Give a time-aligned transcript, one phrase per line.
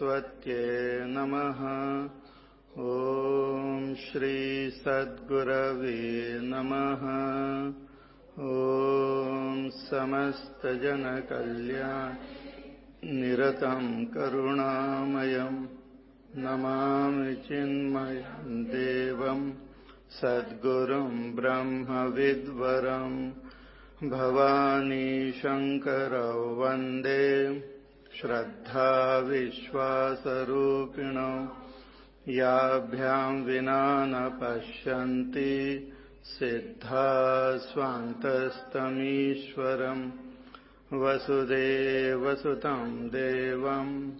[0.00, 1.58] श्रीसरस्वत्यै नमः।
[2.82, 5.96] ॐ श्रीसद्गुरवे
[6.42, 7.02] नमः।
[8.44, 12.14] ॐ समस्तजनकल्याण
[13.04, 15.60] निरतं करुणामयम्
[16.36, 19.54] नमामि चिन्मयं देवम्
[20.10, 23.20] सद्गुरुं ब्रह्मविद्वरम्
[24.10, 27.26] भवानी शङ्करौ वंदे
[28.70, 31.46] श्रद्धाविश्वासरूपिणौ
[32.28, 35.92] याभ्यां विना न पश्यन्ति।
[36.24, 40.10] सिद्धा स्वान्तस्तमीश्वरम्।
[40.92, 44.10] वसुदेवसुतं देवम्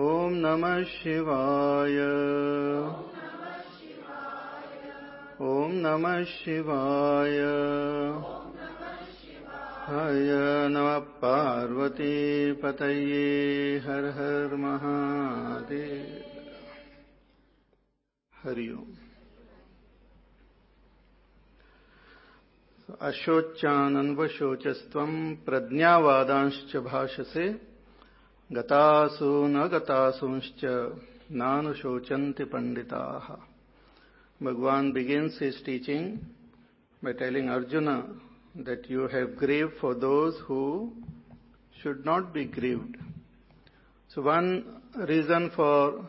[0.00, 1.98] ॐ नमः शिवाय।
[5.42, 7.38] ॐ नमः शिवाय।
[9.86, 16.24] हय नमः पार्वतीपतये हर हर महादेव।
[18.44, 18.94] हरि ओम।
[23.00, 25.36] अशोचानन्वशोचस्त्वम्
[26.80, 27.67] भाषसे
[28.50, 30.64] गतासु न गतासुंश्च
[31.40, 33.28] नानुशोचन्ति पंडिताः।
[34.40, 36.06] Bhagwan begins his teaching
[37.02, 37.88] by telling Arjun
[38.68, 40.60] that you have grieve for those who
[41.82, 42.96] should not be grieved
[44.10, 44.52] so one
[45.12, 46.00] reason for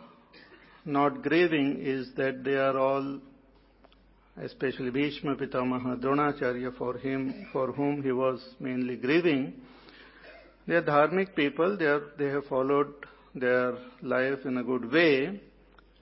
[0.97, 3.19] not grieving is that they are all
[4.38, 9.53] especially Bhishma Pitamaha, Dronacharya, for him, for whom he was mainly grieving,
[10.69, 12.94] they are dharmic people, they, are, they have followed
[13.33, 13.74] their
[14.04, 15.42] life in a good way,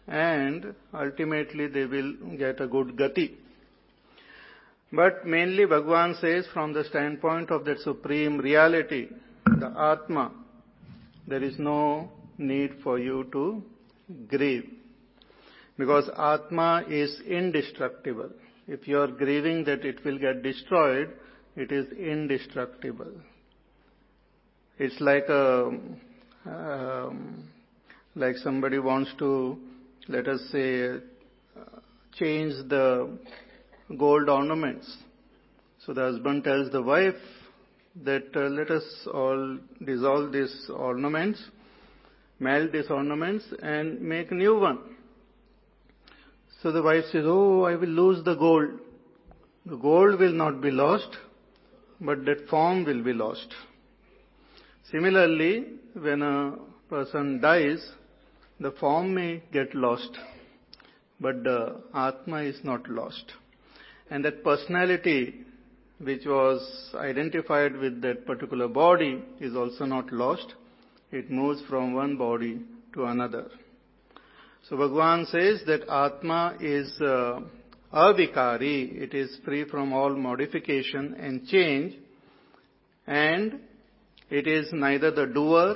[0.10, 3.32] and ultimately they will get a good gati.
[4.92, 9.08] But mainly Bhagwan says from the standpoint of that supreme reality,
[9.46, 10.34] the Atma,
[11.30, 13.64] there is no need for you to
[14.28, 14.70] grieve.
[15.78, 18.32] Because Atma is indestructible.
[18.68, 21.14] If you are grieving that it will get destroyed,
[21.56, 23.14] it is indestructible.
[24.80, 25.72] It's like a,
[26.46, 27.50] um,
[28.16, 29.58] like somebody wants to
[30.08, 31.00] let us say, uh,
[32.14, 33.18] change the
[33.98, 34.98] gold ornaments.
[35.84, 37.16] So the husband tells the wife
[38.04, 41.44] that uh, let us all dissolve these ornaments,
[42.40, 44.80] melt these ornaments and make new one.
[46.62, 48.80] So the wife says, oh, I will lose the gold.
[49.66, 51.18] The gold will not be lost,
[52.00, 53.48] but that form will be lost.
[54.92, 56.56] Similarly, when a
[56.90, 57.86] person dies,
[58.60, 60.18] the form may get lost,
[61.20, 63.34] but the Atma is not lost.
[64.10, 65.42] And that personality
[66.00, 66.62] which was
[66.96, 70.54] identified with that particular body is also not lost.
[71.12, 72.62] It moves from one body
[72.94, 73.48] to another.
[74.70, 77.42] So Bhagwan says that Atma is uh,
[77.94, 81.96] avikari, it is free from all modification and change,
[83.06, 83.60] and
[84.30, 85.76] it is neither the doer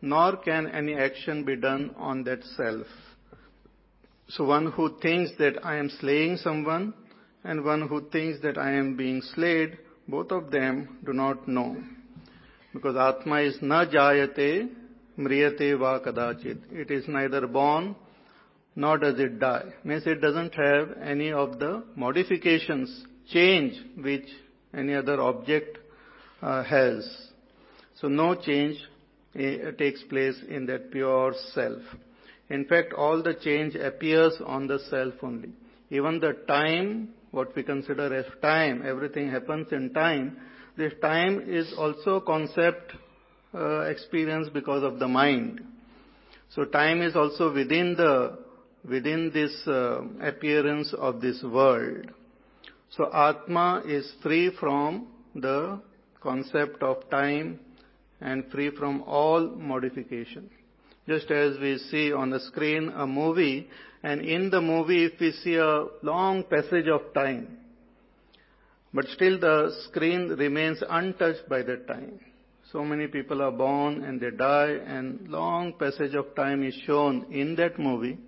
[0.00, 2.86] nor can any action be done on that self.
[4.28, 6.94] So one who thinks that I am slaying someone
[7.42, 9.78] and one who thinks that I am being slayed,
[10.08, 11.76] both of them do not know.
[12.72, 14.70] Because Atma is na jayate
[15.18, 16.58] mriyate va kadachit.
[16.72, 17.94] It is neither born
[18.76, 19.72] nor does it die.
[19.84, 24.26] Means it doesn't have any of the modifications, change which
[24.76, 25.78] any other object
[26.42, 27.06] uh, has.
[28.04, 28.76] So no change
[29.36, 31.82] Eh, takes place in that pure self.
[32.50, 35.48] In fact, all the change appears on the self only.
[35.90, 40.36] Even the time, what we consider as time, everything happens in time.
[40.76, 42.92] This time is also concept
[43.52, 45.60] uh, experience because of the mind.
[46.50, 48.38] So time is also within the
[48.88, 52.06] within this uh, appearance of this world.
[52.90, 55.80] So Atma is free from the
[56.22, 57.58] concept of time,
[58.20, 60.50] and free from all modification.
[61.06, 63.68] Just as we see on the screen a movie,
[64.02, 67.58] and in the movie if we see a long passage of time,
[68.92, 72.20] but still the screen remains untouched by that time.
[72.70, 77.26] So many people are born and they die and long passage of time is shown
[77.32, 78.18] in that movie,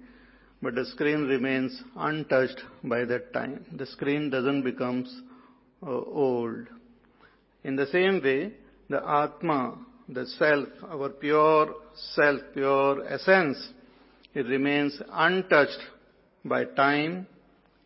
[0.61, 3.65] but the screen remains untouched by that time.
[3.77, 5.05] The screen doesn't become
[5.83, 6.67] uh, old.
[7.65, 8.53] In the same way,
[8.89, 9.79] the Atma,
[10.09, 11.75] the self, our pure
[12.15, 13.59] self, pure essence,
[14.35, 15.81] it remains untouched
[16.45, 17.27] by time.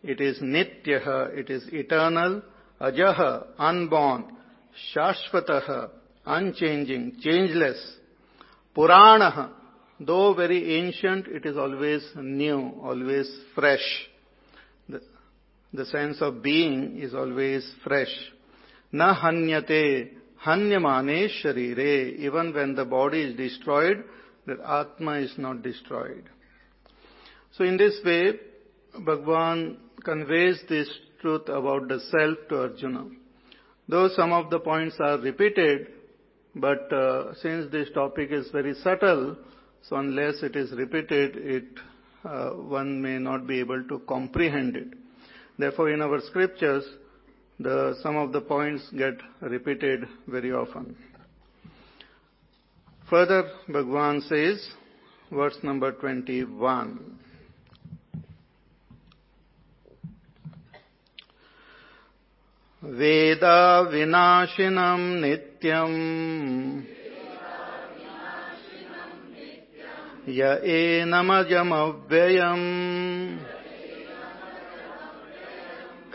[0.03, 2.43] It is nityaha, it is eternal,
[2.81, 4.25] ajaha, unborn,
[4.95, 5.91] shashvataha,
[6.27, 7.97] unchanging, changeless,
[8.75, 9.51] puranaha,
[9.99, 14.09] though very ancient, it is always new, always fresh.
[14.89, 15.01] The,
[15.73, 18.13] the sense of being is always fresh.
[18.93, 20.11] Na hanyate,
[20.45, 24.05] hanyamane sharire, even when the body is destroyed,
[24.47, 26.29] that Atma is not destroyed.
[27.53, 28.41] So in this way,
[29.05, 33.07] Bhagwan conveys this truth about the self to Arjuna.
[33.89, 35.89] Though some of the points are repeated,
[36.55, 39.37] but uh, since this topic is very subtle,
[39.83, 41.65] so unless it is repeated, it
[42.25, 44.89] uh, one may not be able to comprehend it.
[45.59, 47.00] Therefore, in our scriptures, the,
[48.02, 50.96] some of the points get repeated very often.
[53.10, 54.68] Further, Bhagwan says,
[55.32, 57.20] verse number 21.
[62.86, 64.26] वेदाविनाशिनम्
[65.22, 65.96] नित्यम्
[70.30, 70.42] य
[70.76, 72.66] एनमजमव्ययम्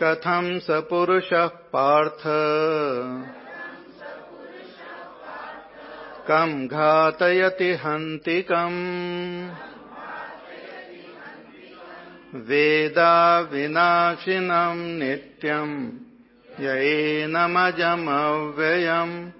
[0.02, 2.22] कथम् स पुरुषः पार्थ?
[6.28, 8.76] कम् घातयति हन्तिकम्?
[12.34, 15.90] वेदाविनाशिनम् नित्यम्
[16.60, 19.30] य एनमजमव्ययम्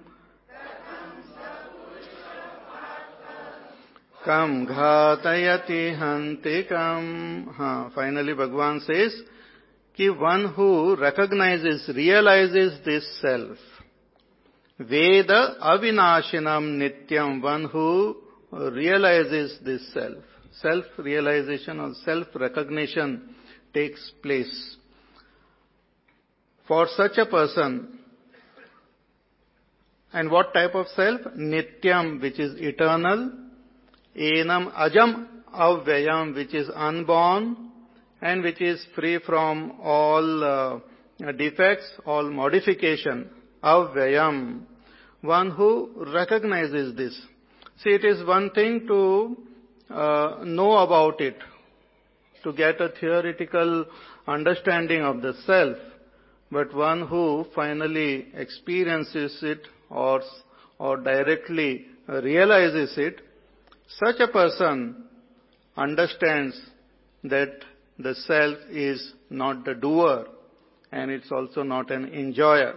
[4.29, 7.05] कम घातयति हंतिकम
[7.59, 9.25] हाँ finally भगवान says
[9.99, 13.57] कि one who recognizes, realizes this self,
[14.79, 18.17] Veda avinashinam nityam, one who
[18.53, 20.23] realizes this self,
[20.61, 23.35] self-realization or self-recognition
[23.73, 24.77] takes place.
[26.69, 27.99] For such a person,
[30.13, 31.21] and what type of self?
[31.37, 33.33] Nityam, which is eternal.
[34.17, 37.66] Enam ajam avyayam, which is unborn
[38.27, 43.31] and which is free from all uh, defects, all modification,
[43.63, 44.63] avyayam,
[45.21, 45.71] one who
[46.13, 47.15] recognizes this.
[47.83, 49.37] See, it is one thing to
[49.91, 51.37] uh, know about it,
[52.43, 53.87] to get a theoretical
[54.27, 55.77] understanding of the self,
[56.51, 60.21] but one who finally experiences it or,
[60.79, 63.21] or directly realizes it
[64.01, 65.05] such a person
[65.77, 66.61] understands
[67.23, 67.53] that
[67.99, 70.27] the self is not the doer
[70.93, 72.75] and it's also not an enjoyer.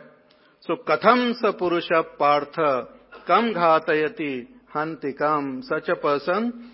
[0.61, 2.87] So katham sa purusha partha
[3.27, 5.63] kam ghatayati hantikam.
[5.63, 6.71] Such a person,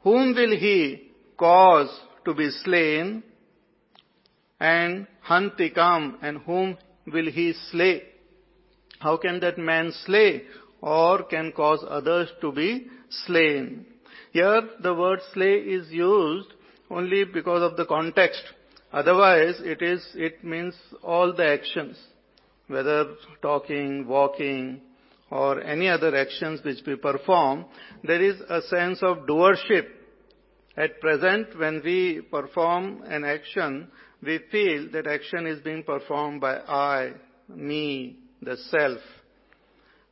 [0.00, 1.90] whom will he cause
[2.24, 3.22] to be slain
[4.58, 8.02] and hantikam and whom will he slay?
[8.98, 10.42] How can that man slay
[10.80, 12.86] or can cause others to be
[13.26, 13.86] slain.
[14.32, 16.52] Here the word slay is used
[16.90, 18.42] only because of the context.
[18.92, 21.98] Otherwise it is, it means all the actions,
[22.68, 24.80] whether talking, walking,
[25.30, 27.64] or any other actions which we perform,
[28.04, 29.86] there is a sense of doership.
[30.76, 33.88] At present, when we perform an action,
[34.22, 37.12] we feel that action is being performed by I,
[37.48, 38.98] me, the self.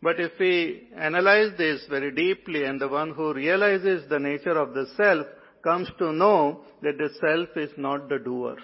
[0.02, 4.74] But if we analyze this very deeply and the one who realizes the nature of
[4.74, 5.26] the self
[5.64, 8.56] comes to know that the self is not the doer.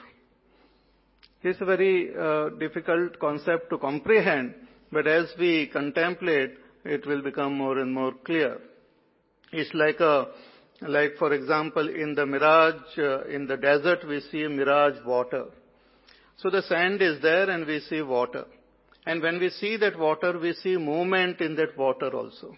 [1.42, 4.54] It's a very uh, difficult concept to comprehend,
[4.92, 6.52] but as we contemplate,
[6.84, 8.58] it will become more and more clear.
[9.52, 10.28] It's like a,
[10.82, 15.46] like for example, in the mirage, uh, in the desert we see mirage water.
[16.36, 18.44] So the sand is there and we see water.
[19.06, 22.56] And when we see that water, we see movement in that water also.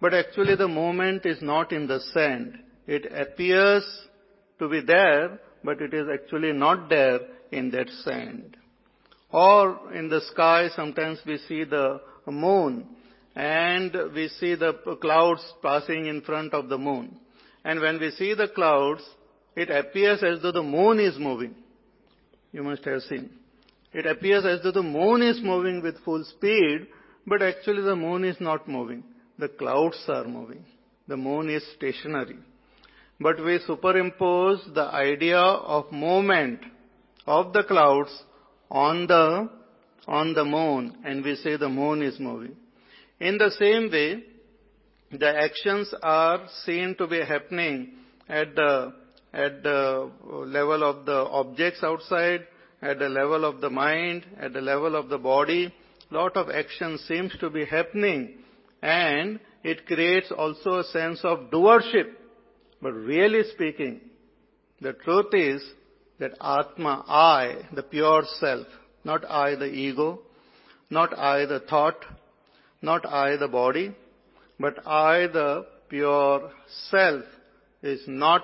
[0.00, 2.58] But actually the movement is not in the sand.
[2.86, 3.84] It appears
[4.58, 7.20] to be there, but it is actually not there
[7.50, 8.56] in that sand.
[9.30, 12.86] Or in the sky, sometimes we see the moon
[13.34, 17.18] and we see the clouds passing in front of the moon.
[17.64, 19.02] And when we see the clouds,
[19.56, 21.54] it appears as though the moon is moving.
[22.52, 23.30] You must have seen.
[23.92, 26.88] It appears as though the moon is moving with full speed,
[27.26, 29.04] but actually the moon is not moving.
[29.38, 30.64] The clouds are moving.
[31.08, 32.38] The moon is stationary.
[33.22, 36.60] But we superimpose the idea of movement
[37.26, 38.10] of the clouds
[38.70, 39.48] on the,
[40.06, 42.56] on the moon and we say the moon is moving.
[43.20, 44.24] In the same way,
[45.12, 47.92] the actions are seen to be happening
[48.28, 48.92] at the,
[49.32, 50.10] at the
[50.46, 52.46] level of the objects outside
[52.82, 55.72] at the level of the mind, at the level of the body,
[56.10, 58.38] lot of action seems to be happening
[58.82, 62.10] and it creates also a sense of doership.
[62.82, 64.00] But really speaking,
[64.80, 65.62] the truth is
[66.18, 68.66] that Atma, I, the pure self,
[69.04, 70.20] not I the ego,
[70.90, 72.04] not I the thought,
[72.82, 73.94] not I the body,
[74.58, 76.50] but I the pure
[76.90, 77.24] self
[77.82, 78.42] is not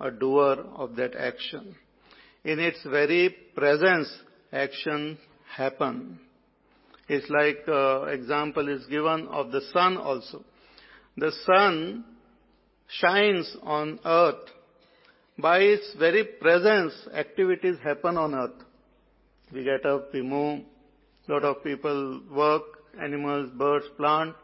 [0.00, 1.76] a doer of that action
[2.46, 4.08] in its very presence,
[4.52, 5.18] action
[5.56, 6.20] happen.
[7.08, 10.44] It's like uh, example is given of the sun also.
[11.16, 12.04] The sun
[12.88, 14.48] shines on earth,
[15.38, 18.64] by its very presence, activities happen on earth.
[19.52, 20.62] We get up, we move,
[21.28, 22.62] lot of people work,
[23.00, 24.34] animals, birds, plant.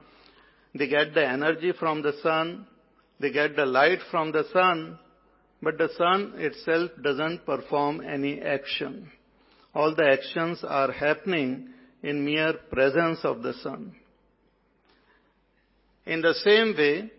[0.74, 2.66] They get the energy from the sun,
[3.20, 4.98] they get the light from the sun,
[5.62, 9.10] but the sun itself doesn't perform any action.
[9.74, 11.68] All the actions are happening
[12.02, 13.94] in mere presence of the sun.
[16.04, 17.10] In the same way,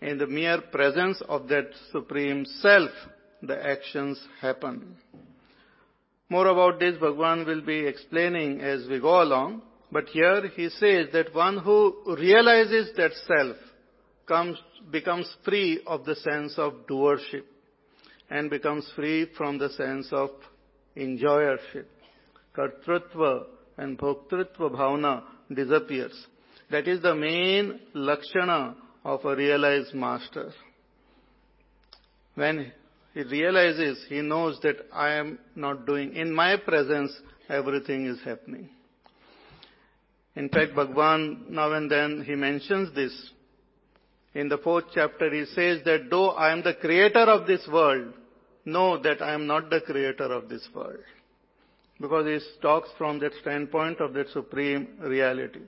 [0.00, 2.90] in the mere presence of that Supreme Self,
[3.42, 4.96] the actions happen.
[6.28, 9.62] More about this Bhagwan will be explaining as we go along,
[9.92, 13.56] but here he says that one who realizes that self
[14.26, 14.58] comes,
[14.90, 17.44] becomes free of the sense of doership
[18.28, 20.30] and becomes free from the sense of
[20.96, 21.86] enjoyership.
[22.56, 23.44] Kartrutva
[23.78, 25.22] and Bhoktritva bhavana
[25.52, 26.26] disappears.
[26.70, 28.74] That is the main lakshana
[29.06, 30.52] of a realized master.
[32.34, 32.72] When
[33.14, 37.12] he realizes, he knows that I am not doing, in my presence,
[37.48, 38.68] everything is happening.
[40.34, 43.14] In fact, Bhagwan now and then he mentions this.
[44.34, 48.12] In the fourth chapter he says that though I am the creator of this world,
[48.64, 51.04] know that I am not the creator of this world.
[52.00, 55.60] Because he talks from that standpoint of that supreme reality.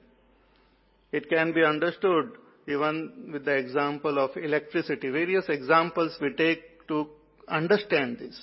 [1.12, 2.32] It can be understood
[2.68, 5.08] even with the example of electricity.
[5.08, 7.08] Various examples we take to
[7.48, 8.38] understand this.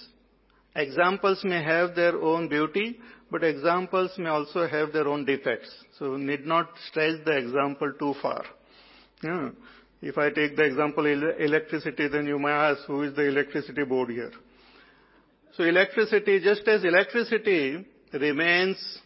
[0.75, 2.99] Examples may have their own beauty,
[3.31, 5.69] but examples may also have their own defects.
[5.99, 8.43] So need not stretch the example too far.
[9.23, 9.49] Yeah.
[10.01, 14.09] If I take the example electricity, then you may ask, who is the electricity board
[14.09, 14.31] here?
[15.55, 18.99] So electricity, just as electricity remains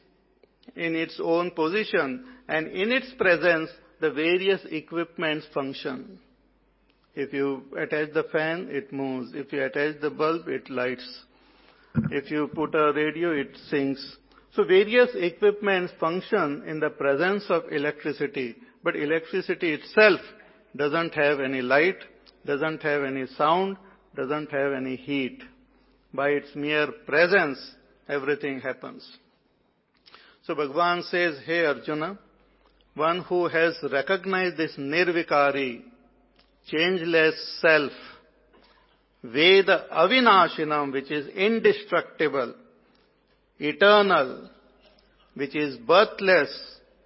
[0.76, 6.20] in its own position and in its presence the various equipments function.
[7.16, 9.32] If you attach the fan, it moves.
[9.34, 11.08] If you attach the bulb, it lights.
[12.12, 14.18] If you put a radio, it sings.
[14.54, 20.22] So various equipments function in the presence of electricity, but electricity itself
[20.76, 21.98] doesn't have any light,
[22.46, 23.78] doesn't have any sound,
[24.16, 25.44] doesn't have any heat.
[26.14, 27.60] By its mere presence,
[28.08, 29.08] everything happens.
[30.44, 32.18] So Bhagavan says, Hey Arjuna,
[32.96, 35.82] one who has recognized this nirvikari,
[36.68, 37.92] changeless self,
[39.24, 42.54] Veda Avinashinam, which is indestructible,
[43.60, 44.50] eternal,
[45.34, 46.50] which is birthless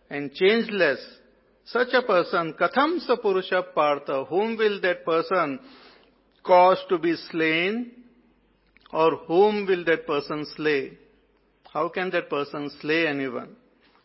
[0.09, 0.99] and changeless,
[1.65, 5.59] such a person, Katham Sapurusha Partha, whom will that person
[6.43, 7.91] cause to be slain,
[8.91, 10.97] or whom will that person slay?
[11.71, 13.55] How can that person slay anyone?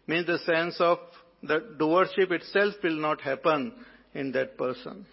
[0.06, 0.98] Means the sense of
[1.42, 3.72] the doership itself will not happen
[4.14, 5.06] in that person.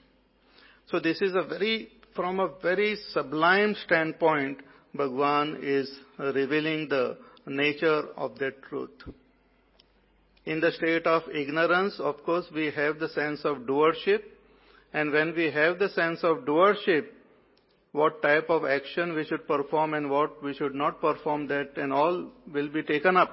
[0.88, 4.60] So this is a very, from a very sublime standpoint,
[4.94, 8.92] Bhagwan is revealing the nature of that truth.
[10.46, 14.22] In the state of ignorance, of course, we have the sense of doership,
[14.94, 17.08] and when we have the sense of doership,
[17.92, 21.92] what type of action we should perform and what we should not perform, that and
[21.92, 23.32] all will be taken up.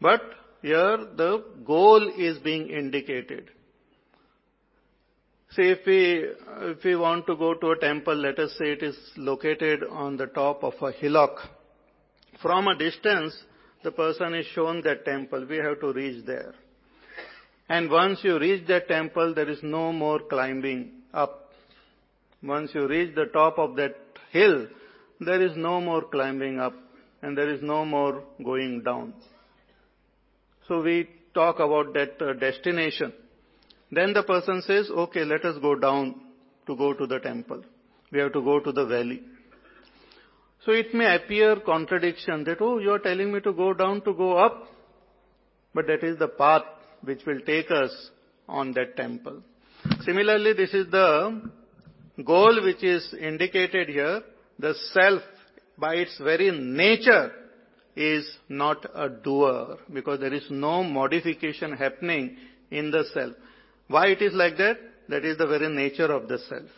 [0.00, 0.22] But
[0.64, 3.50] here the goal is being indicated.
[5.50, 6.24] Say if we,
[6.70, 10.16] if we want to go to a temple, let us say it is located on
[10.16, 11.36] the top of a hillock.
[12.40, 13.36] From a distance,
[13.82, 15.46] the person is shown that temple.
[15.48, 16.54] We have to reach there.
[17.68, 21.52] And once you reach that temple, there is no more climbing up.
[22.42, 23.96] Once you reach the top of that
[24.30, 24.66] hill,
[25.20, 26.74] there is no more climbing up
[27.20, 29.12] and there is no more going down.
[30.68, 33.12] So we talk about that uh, destination.
[33.90, 36.14] Then the person says, okay, let us go down
[36.66, 37.62] to go to the temple.
[38.10, 39.22] We have to go to the valley.
[40.64, 44.14] So it may appear contradiction that, oh, you are telling me to go down to
[44.14, 44.68] go up.
[45.74, 46.62] But that is the path
[47.02, 47.92] which will take us
[48.48, 49.42] on that temple.
[50.04, 51.42] Similarly, this is the
[52.24, 54.22] goal which is indicated here.
[54.58, 55.22] The self,
[55.76, 57.32] by its very nature,
[57.96, 62.36] is not a doer because there is no modification happening
[62.70, 63.34] in the self.
[63.88, 64.78] Why it is like that?
[65.08, 66.68] That is the very nature of the self.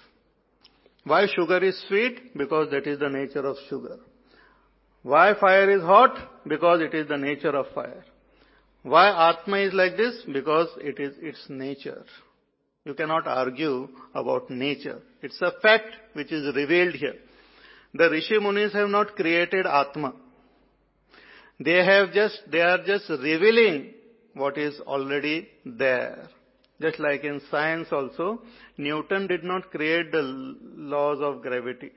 [1.05, 2.37] Why sugar is sweet?
[2.37, 3.98] Because that is the nature of sugar.
[5.02, 6.18] Why fire is hot?
[6.46, 8.05] Because it is the nature of fire.
[8.83, 10.20] Why Atma is like this?
[10.33, 12.05] Because it is its nature.
[12.85, 15.00] You cannot argue about nature.
[15.22, 17.14] It's a fact which is revealed here.
[17.94, 20.12] The Rishi Munis have not created Atma.
[21.59, 23.95] They have just, they are just revealing
[24.35, 26.29] what is already there.
[26.81, 28.42] Just like in science also,
[28.77, 31.90] Newton did not create the laws of gravity.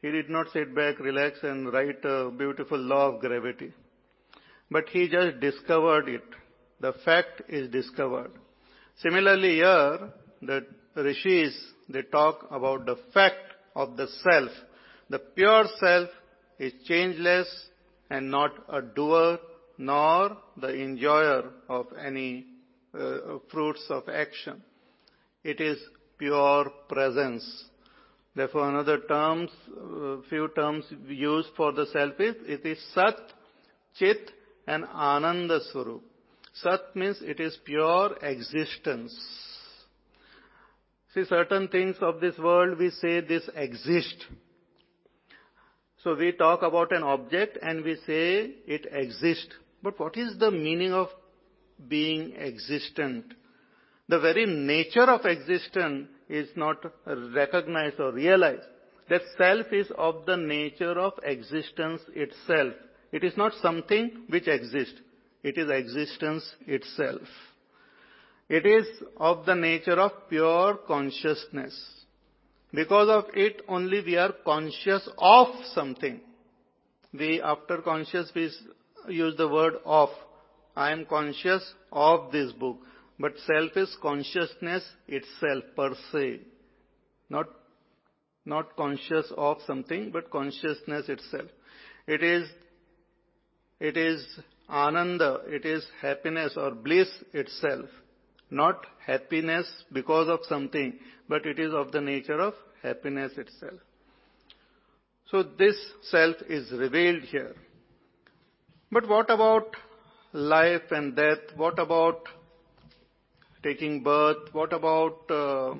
[0.00, 3.72] He did not sit back, relax and write a beautiful law of gravity.
[4.70, 6.22] But he just discovered it.
[6.80, 8.30] The fact is discovered.
[8.98, 10.10] Similarly here,
[10.42, 11.56] the rishis,
[11.88, 14.50] they talk about the fact of the self.
[15.10, 16.08] The pure self
[16.60, 17.48] is changeless
[18.10, 19.38] and not a doer
[19.78, 22.46] nor the enjoyer of any
[22.94, 24.62] uh, fruits of action.
[25.44, 25.78] It is
[26.18, 27.64] pure presence.
[28.34, 33.16] Therefore, another terms, uh, few terms used for the self is, it is Sat,
[33.96, 34.30] Chit
[34.66, 36.02] and Ananda Swarup.
[36.54, 39.16] Sat means it is pure existence.
[41.14, 44.26] See, certain things of this world we say this exist.
[46.04, 49.54] So we talk about an object and we say it exists.
[49.82, 51.08] But what is the meaning of
[51.88, 53.34] being existent?
[54.08, 58.62] The very nature of existence is not recognized or realized.
[59.08, 62.74] That self is of the nature of existence itself.
[63.10, 65.00] It is not something which exists.
[65.42, 67.22] It is existence itself.
[68.48, 71.97] It is of the nature of pure consciousness.
[72.72, 76.20] Because of it only we are conscious of something.
[77.12, 78.50] We, after conscious, we
[79.08, 80.10] use the word of.
[80.76, 82.78] I am conscious of this book.
[83.18, 86.40] But self is consciousness itself per se.
[87.30, 87.46] Not,
[88.44, 91.48] not conscious of something, but consciousness itself.
[92.06, 92.48] It is,
[93.80, 94.24] it is
[94.68, 97.88] ananda, it is happiness or bliss itself.
[98.50, 103.80] Not happiness because of something, but it is of the nature of happiness itself.
[105.30, 105.76] So this
[106.10, 107.54] self is revealed here.
[108.90, 109.76] But what about
[110.32, 111.56] life and death?
[111.56, 112.22] What about
[113.62, 114.48] taking birth?
[114.52, 115.74] What about uh,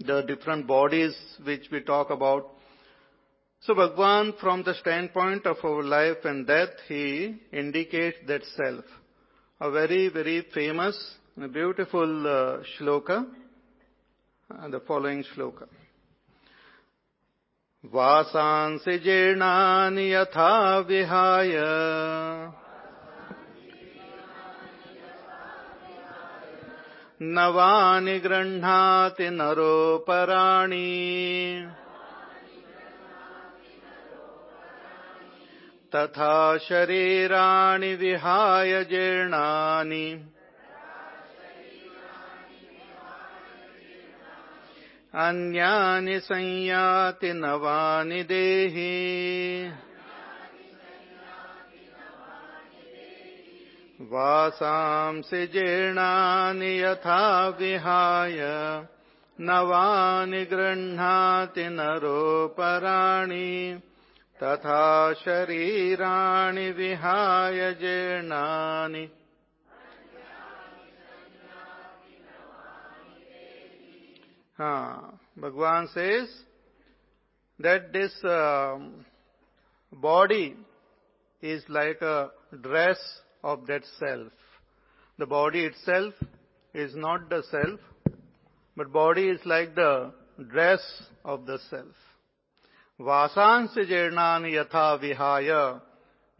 [0.00, 2.50] the different bodies which we talk about?
[3.60, 8.84] So Bhagwan, from the standpoint of our life and death, he indicates that self.
[9.60, 10.96] A very, very famous,
[11.36, 13.26] beautiful uh, shloka,
[14.50, 15.68] uh, the following shloka.
[17.84, 21.52] वासांसि जीर्णानि यथा विहाय
[27.22, 30.88] नवानि गृह्णाति नरोपराणि
[35.94, 36.34] तथा
[36.66, 40.06] शरीराणि विहाय जीर्णानि
[45.16, 49.72] अन्यानि संयाति नवानि देहि।
[54.00, 58.38] वासांसि जीर्णानि यथा विहाय,
[59.40, 63.80] नवानि गृह्णाति नरोपराणि,
[64.42, 69.08] तथा शरीराणि विहाय जीर्णानि।
[74.58, 75.00] Uh,
[75.36, 76.28] Bhagwan says
[77.58, 79.04] that this um,
[79.92, 80.56] body
[81.42, 82.30] is like a
[82.62, 82.96] dress
[83.44, 84.32] of that self.
[85.18, 86.14] The body itself
[86.72, 87.80] is not the self,
[88.76, 90.12] but body is like the
[90.50, 90.80] dress
[91.22, 91.94] of the self.
[92.98, 95.82] Vasansi jirnani yatha vihaya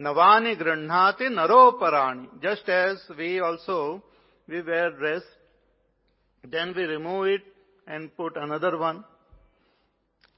[0.01, 2.29] navani granthati naroparani.
[2.43, 4.03] Just as we also,
[4.49, 5.23] we wear dress,
[6.51, 7.43] then we remove it
[7.87, 9.05] and put another one.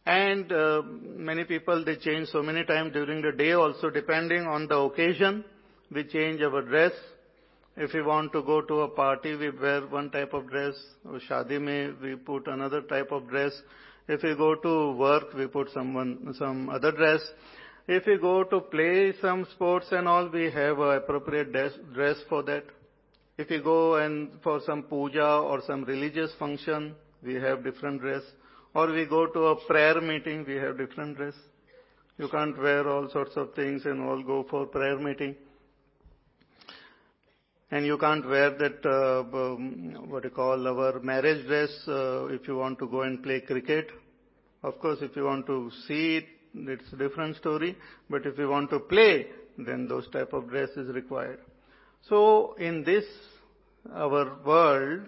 [0.06, 4.66] And uh, many people, they change so many times during the day also, depending on
[4.66, 5.44] the occasion,
[5.90, 6.92] we change our dress.
[7.76, 10.74] If we want to go to a party, we wear one type of dress.
[11.04, 13.52] Or shadi mein, we put another type of dress.
[14.08, 17.20] If we go to work, we put some other dress.
[17.86, 22.42] If we go to play some sports and all, we have a appropriate dress for
[22.44, 22.64] that.
[23.36, 28.22] If we go and for some puja or some religious function, we have different dress.
[28.74, 31.34] Or we go to a prayer meeting, we have different dress.
[32.18, 35.36] You can't wear all sorts of things and all go for prayer meeting.
[37.70, 42.48] And you can't wear that, uh, um, what you call our marriage dress uh, if
[42.48, 43.90] you want to go and play cricket.
[44.62, 47.76] Of course, if you want to see it, it's a different story.
[48.08, 49.26] But if you want to play,
[49.58, 51.40] then those type of dress is required.
[52.08, 53.04] So in this,
[53.92, 55.02] our world,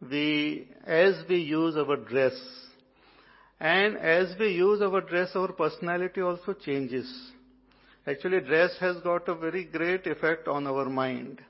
[0.00, 2.32] we, as we use our dress,
[3.60, 7.06] and as we use our dress, our personality also changes.
[8.06, 11.40] Actually, dress has got a very great effect on our mind.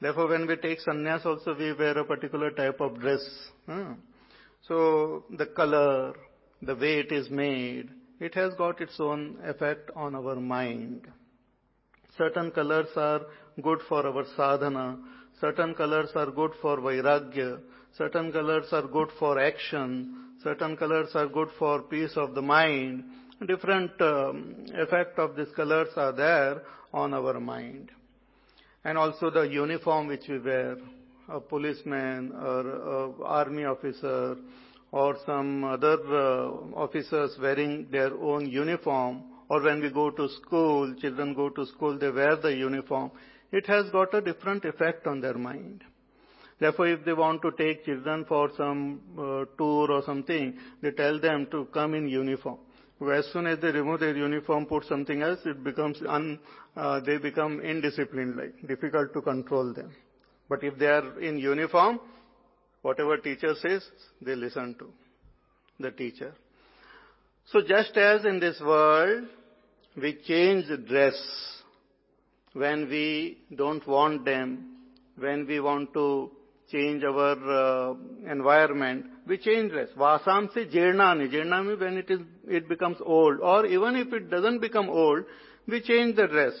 [0.00, 3.20] Therefore, when we take sannyas also, we wear a particular type of dress.
[3.66, 3.92] Hmm.
[4.66, 6.14] So, the color,
[6.62, 11.06] the way it is made, it has got its own effect on our mind.
[12.16, 13.20] Certain colors are
[13.62, 14.98] good for our sadhana,
[15.40, 17.58] certain colors are good for vairagya,
[17.96, 23.04] certain colors are good for action, certain colors are good for peace of the mind.
[23.46, 27.90] Different um, effect of these colors are there on our mind.
[28.84, 30.76] And also the uniform which we wear,
[31.28, 34.36] a policeman or army officer
[34.92, 40.94] or some other uh, officers wearing their own uniform or when we go to school,
[41.00, 43.10] children go to school, they wear the uniform.
[43.52, 45.84] It has got a different effect on their mind.
[46.58, 51.20] Therefore, if they want to take children for some uh, tour or something, they tell
[51.20, 52.58] them to come in uniform.
[53.12, 56.38] As soon as they remove their uniform, put something else, it becomes un,
[56.76, 59.94] uh, they become indisciplined, like difficult to control them.
[60.48, 62.00] But if they are in uniform,
[62.80, 63.86] whatever teacher says,
[64.22, 64.90] they listen to
[65.78, 66.32] the teacher.
[67.52, 69.26] So just as in this world,
[69.94, 71.14] we change dress
[72.56, 74.76] when we don't want them,
[75.18, 76.30] when we want to
[76.72, 77.94] change our uh,
[78.30, 79.88] environment, we change dress.
[79.96, 81.30] Vasam se jirnani.
[81.30, 83.40] Jirnani when it is, it becomes old.
[83.40, 85.24] Or even if it doesn't become old,
[85.68, 86.54] we change the dress.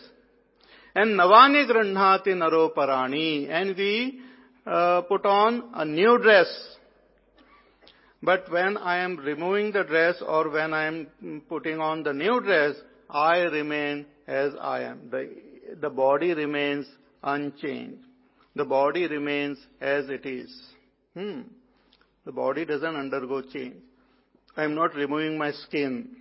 [0.94, 3.48] And navani grandhati naro parani.
[3.48, 4.20] And we
[4.66, 6.46] uh, put on a new dress.
[8.22, 12.40] But when I am removing the dress or when I am putting on the new
[12.40, 12.74] dress,
[13.08, 15.08] I remain as I am.
[15.10, 15.45] The,
[15.80, 16.86] the body remains
[17.22, 18.04] unchanged.
[18.54, 20.54] The body remains as it is.
[21.14, 21.42] Hmm.
[22.24, 23.76] The body doesn't undergo change.
[24.56, 26.16] I am not removing my skin.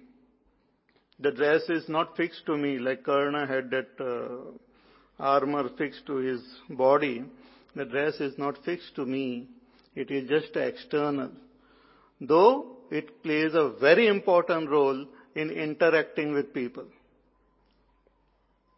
[1.20, 4.52] The dress is not fixed to me like Karna had that uh,
[5.24, 7.24] armor fixed to his body.
[7.76, 9.48] The dress is not fixed to me.
[9.96, 11.32] It is just external.
[12.20, 15.06] Though it plays a very important role
[15.36, 16.86] in interacting with people.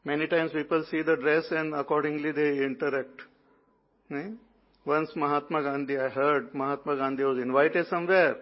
[0.07, 3.23] Many times people see the dress and accordingly they interact.
[4.85, 8.37] Once Mahatma Gandhi, I heard Mahatma Gandhi was invited somewhere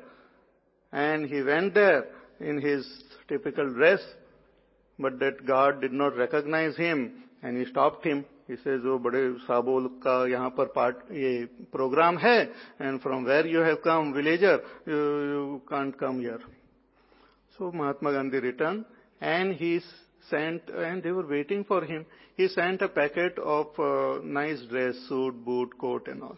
[0.91, 2.07] and he went there
[2.41, 2.89] in his
[3.29, 4.01] typical dress,
[4.99, 8.25] but that guard did not recognize him and he stopped him.
[8.47, 12.49] He says, "Oh, बड़े साबोल का यहाँ पर part ये program है
[12.81, 16.41] and from where you have come, villager, you, you can't come here."
[17.57, 18.87] So Mahatma Gandhi returned
[19.21, 19.81] and he
[20.30, 22.06] sent, and they were waiting for him.
[22.36, 26.38] He sent a packet of uh, nice dress, suit, boot, coat and all.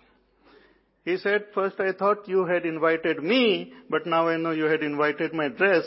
[1.05, 4.83] He said, first I thought you had invited me, but now I know you had
[4.83, 5.83] invited my dress,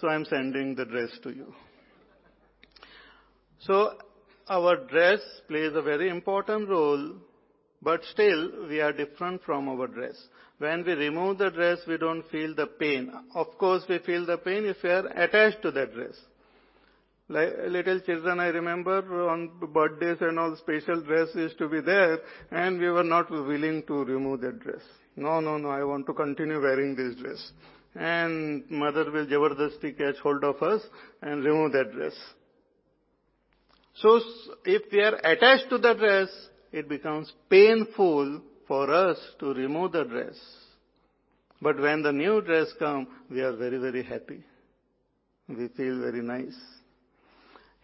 [0.00, 1.54] so I'm sending the dress to you.
[3.60, 3.92] So
[4.48, 7.12] our dress plays a very important role,
[7.82, 10.16] but still we are different from our dress.
[10.58, 13.12] When we remove the dress, we don't feel the pain.
[13.34, 16.16] Of course, we feel the pain if we are attached to that dress.
[17.28, 22.18] Like little children, I remember on birthdays and all special dress used to be there
[22.50, 24.82] and we were not willing to remove that dress.
[25.16, 27.52] No, no, no, I want to continue wearing this dress.
[27.94, 30.82] And mother will jabardasti catch hold of us
[31.22, 32.14] and remove that dress.
[33.94, 34.20] So
[34.64, 36.28] if we are attached to the dress,
[36.72, 40.34] it becomes painful for us to remove the dress.
[41.62, 44.42] But when the new dress comes, we are very, very happy.
[45.48, 46.56] We feel very nice.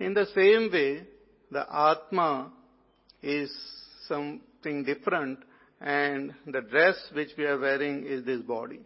[0.00, 1.02] In the same way,
[1.50, 2.50] the Atma
[3.22, 3.52] is
[4.08, 5.40] something different
[5.78, 8.80] and the dress which we are wearing is this body.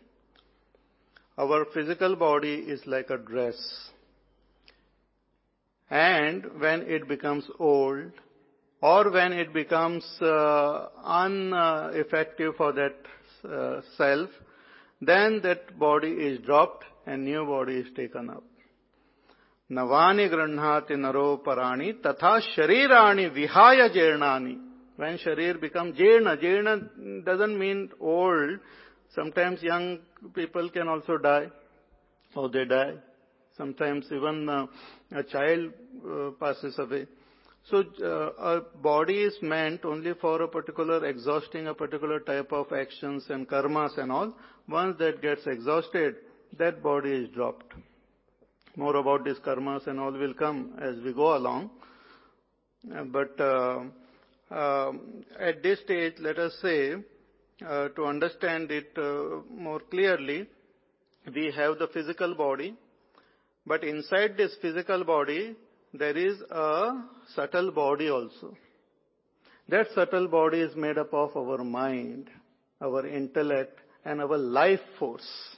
[1.39, 3.55] Our physical body is like a dress.
[5.89, 8.11] And when it becomes old
[8.81, 10.89] or when it becomes uh,
[11.27, 12.97] ineffective for that
[13.49, 14.31] uh, self,
[15.01, 18.43] then that body is dropped and new body is taken up.
[19.72, 24.58] नवानि गृह्णाति नरो पराणि तथा शरीराणि vihaya jeernani.
[24.96, 28.60] When sharir become jeerna, jeerna doesn't mean old.
[29.16, 30.00] Sometimes young
[30.34, 31.48] people can also die,
[32.36, 32.96] or they die.
[33.56, 34.66] Sometimes even uh,
[35.12, 35.72] a child
[36.06, 37.08] uh, passes away.
[37.70, 42.72] So uh, a body is meant only for a particular exhausting a particular type of
[42.74, 44.34] actions and karmas and all.
[44.68, 46.16] Once that gets exhausted,
[46.58, 47.74] that body is dropped.
[48.77, 51.71] More about these karmas and all will come as we go along.
[53.13, 53.85] But uh,
[54.51, 54.93] uh,
[55.39, 56.95] at this stage, let us say,
[57.67, 58.97] uh, to understand it
[59.51, 60.47] more clearly,
[61.35, 62.75] we have the physical body,
[63.67, 65.57] but inside this physical body,
[65.95, 66.93] there is a
[67.35, 68.57] subtle body also.
[69.69, 72.29] That subtle body is made up of our mind,
[72.83, 75.54] our intellect, and our life force.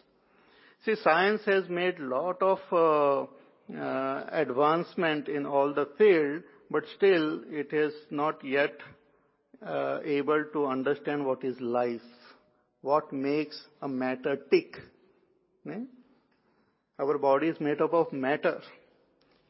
[0.86, 7.40] See, science has made lot of uh, uh, advancement in all the field, but still
[7.48, 8.72] it is not yet
[9.66, 12.00] uh, able to understand what is life,
[12.82, 14.76] what makes a matter tick.
[17.00, 18.60] Our body is made up of matter.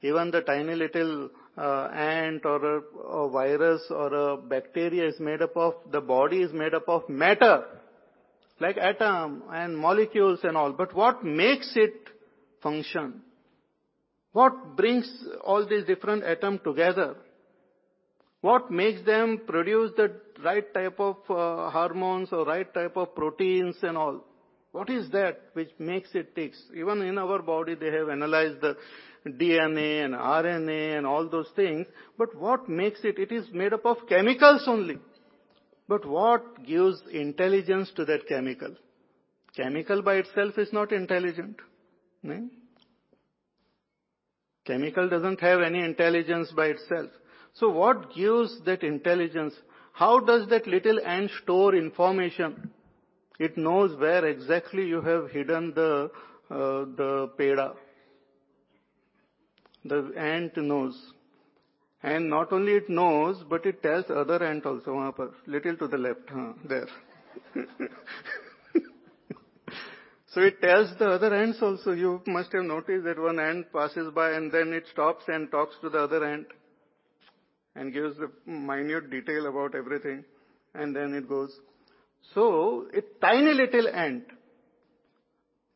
[0.01, 5.55] Even the tiny little ant or a, a, virus or a bacteria is made up
[5.55, 7.67] of, the body is made up of matter,
[8.61, 10.73] like atom and molecules and all.
[10.73, 12.09] But what makes it
[12.63, 13.23] function?
[14.33, 15.11] What brings
[15.45, 17.17] all these different atoms together?
[18.41, 20.13] What makes them produce the
[20.45, 24.25] right type of uh, hormones or right type of proteins and all?
[24.73, 26.63] What is that which makes it ticks?
[26.77, 28.77] Even in our body they have analyzed the
[29.27, 31.87] DNA and RNA and all those things.
[32.19, 33.19] But what makes it?
[33.19, 34.99] It is made up of chemicals only.
[35.89, 38.75] But what gives intelligence to that chemical?
[39.57, 41.57] Chemical by itself is not intelligent.
[44.67, 47.11] Chemical doesn't have any intelligence by itself.
[47.55, 49.55] So what gives that intelligence?
[49.93, 52.71] How does that little ant store information?
[53.39, 56.11] It knows where exactly you have hidden the,
[56.51, 57.75] uh, the peda.
[59.85, 61.13] The ant knows.
[62.03, 65.97] And not only it knows, but it tells other ant also, वहां little to the
[65.97, 66.31] left,
[66.69, 66.89] there.
[70.27, 71.93] so it tells the other ants also.
[71.93, 75.77] You must have noticed that one ant passes by and then it stops and talks
[75.81, 76.47] to the other ant
[77.75, 80.25] and gives the minute detail about everything
[80.75, 81.59] and then it goes.
[82.35, 84.25] So, a tiny little ant,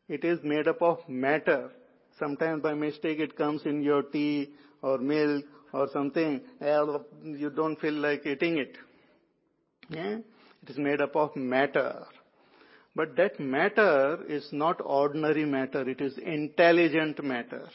[0.07, 1.71] it is made up of matter.
[2.19, 7.93] Sometimes by mistake it comes in your tea or milk or something, you don't feel
[7.93, 8.77] like eating it.
[9.89, 10.17] Yeah?
[10.63, 12.05] It is made up of matter.
[12.95, 17.67] But that matter is not ordinary matter, it is intelligent matter.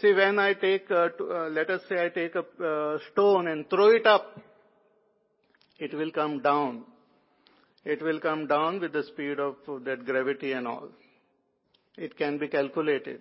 [0.00, 3.68] See, when I take, uh, uh, let us say I take a uh, stone and
[3.70, 4.40] throw it up,
[5.78, 6.82] it will come down.
[7.84, 10.88] It will come down with the speed of that gravity and all.
[11.96, 13.20] It can be calculated.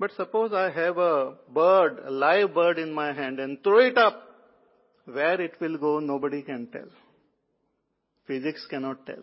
[0.00, 3.98] But suppose I have a bird, a live bird in my hand and throw it
[3.98, 4.22] up.
[5.04, 6.88] Where it will go, nobody can tell.
[8.26, 9.22] Physics cannot tell.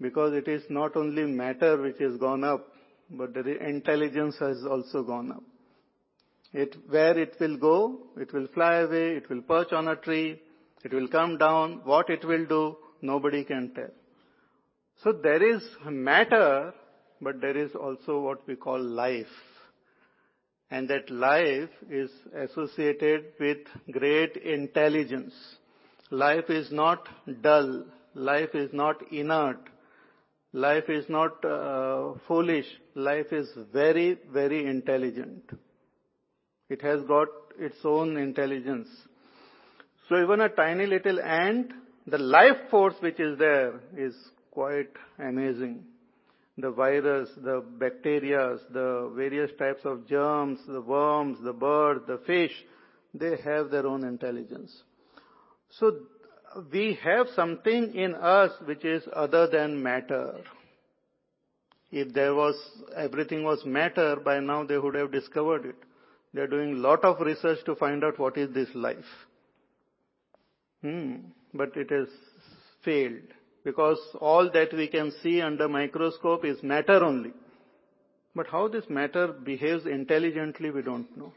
[0.00, 2.66] Because it is not only matter which has gone up,
[3.08, 5.44] but the intelligence has also gone up.
[6.52, 10.40] It, where it will go, it will fly away, it will perch on a tree,
[10.82, 13.90] it will come down, what it will do, nobody can tell.
[15.04, 16.74] So there is matter,
[17.22, 19.26] but there is also what we call life.
[20.70, 23.58] And that life is associated with
[23.90, 25.32] great intelligence.
[26.10, 27.08] Life is not
[27.42, 27.84] dull.
[28.14, 29.60] Life is not inert.
[30.52, 32.66] Life is not uh, foolish.
[32.94, 35.42] Life is very, very intelligent.
[36.68, 38.88] It has got its own intelligence.
[40.08, 41.72] So even a tiny little ant,
[42.06, 44.14] the life force which is there is
[44.50, 45.84] quite amazing.
[46.58, 52.52] The virus, the bacteria, the various types of germs, the worms, the birds, the fish,
[53.14, 54.82] they have their own intelligence.
[55.70, 55.96] So
[56.70, 60.40] we have something in us which is other than matter.
[61.90, 62.54] If there was,
[62.96, 65.76] everything was matter, by now they would have discovered it.
[66.34, 69.04] They're doing lot of research to find out what is this life.
[70.80, 71.16] Hmm.
[71.52, 72.08] But it has
[72.84, 73.22] failed
[73.64, 77.32] because all that we can see under microscope is matter only.
[78.34, 81.32] But how this matter behaves intelligently, we don't know.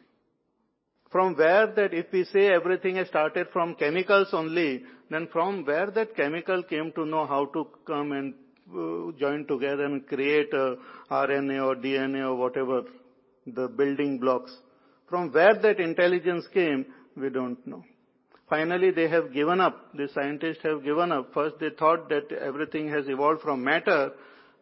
[1.12, 5.92] From where that if we say everything has started from chemicals only, then from where
[5.92, 8.34] that chemical came to know how to come and
[8.74, 12.84] uh, join together and create RNA or DNA or whatever,
[13.46, 14.56] the building blocks.
[15.10, 17.84] From where that intelligence came, we don't know.
[18.50, 19.96] Finally, they have given up.
[19.96, 21.34] The scientists have given up.
[21.34, 24.12] First, they thought that everything has evolved from matter.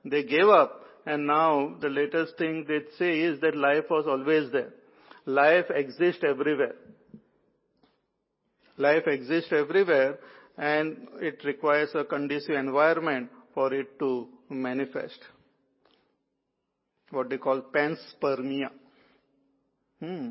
[0.05, 0.81] They gave up.
[1.05, 4.73] And now, the latest thing they say is that life was always there.
[5.25, 6.75] Life exists everywhere.
[8.77, 10.17] Life exists everywhere
[10.57, 15.19] and it requires a conducive environment for it to manifest.
[17.11, 18.69] What they call panspermia.
[19.99, 20.29] Hmm.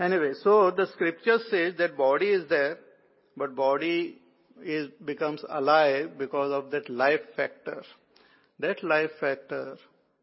[0.00, 2.78] Anyway, so the scripture says that body is there,
[3.36, 4.18] but body
[4.64, 7.82] is, becomes alive because of that life factor.
[8.60, 9.76] That life factor,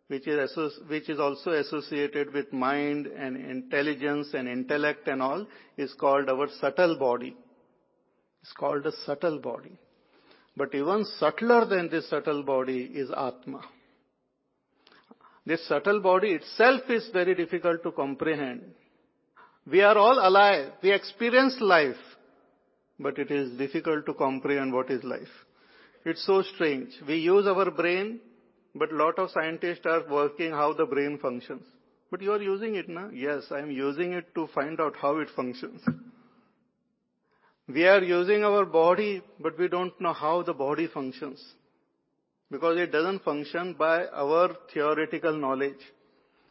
[0.08, 0.58] which is,
[0.88, 5.46] which is also associated with mind and intelligence and intellect and all,
[5.78, 7.38] is called our subtle body.
[8.42, 9.78] It's called a subtle body.
[10.56, 13.62] But even subtler than this subtle body is Atma.
[15.46, 18.64] This subtle body itself is very difficult to comprehend.
[19.70, 20.72] We are all alive.
[20.82, 21.98] We experience life.
[23.00, 25.34] But it is difficult to comprehend what is life.
[26.06, 26.90] It's so strange.
[27.06, 28.22] We use our brain,
[28.74, 31.64] but lot of scientists are working how the brain functions.
[32.10, 33.10] But you are using it now?
[33.14, 35.82] Yes, I am using it to find out how it functions.
[37.68, 41.44] We are using our body, but we don't know how the body functions.
[42.50, 45.84] Because it doesn't function by our theoretical knowledge.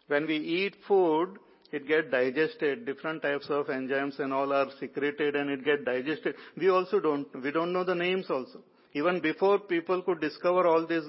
[0.08, 1.38] When we eat food,
[1.72, 6.34] it get digested, different types of enzymes and all are secreted and it get digested.
[6.56, 8.60] We also don't, we don't know the names also.
[8.92, 11.04] Even before people could discover all these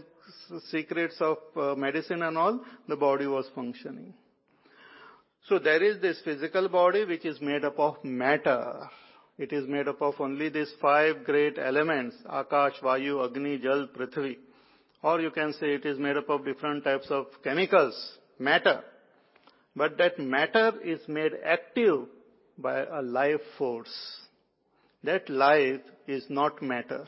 [0.69, 4.13] secrets of uh, medicine and all, the body was functioning.
[5.47, 8.89] So there is this physical body which is made up of matter.
[9.37, 14.37] It is made up of only these five great elements, Akash, Vayu, Agni, Jal, Prithvi.
[15.03, 18.83] Or you can say it is made up of different types of chemicals, matter.
[19.77, 22.07] But that matter is made active
[22.57, 23.95] by a life force.
[25.03, 27.05] That life is not matter.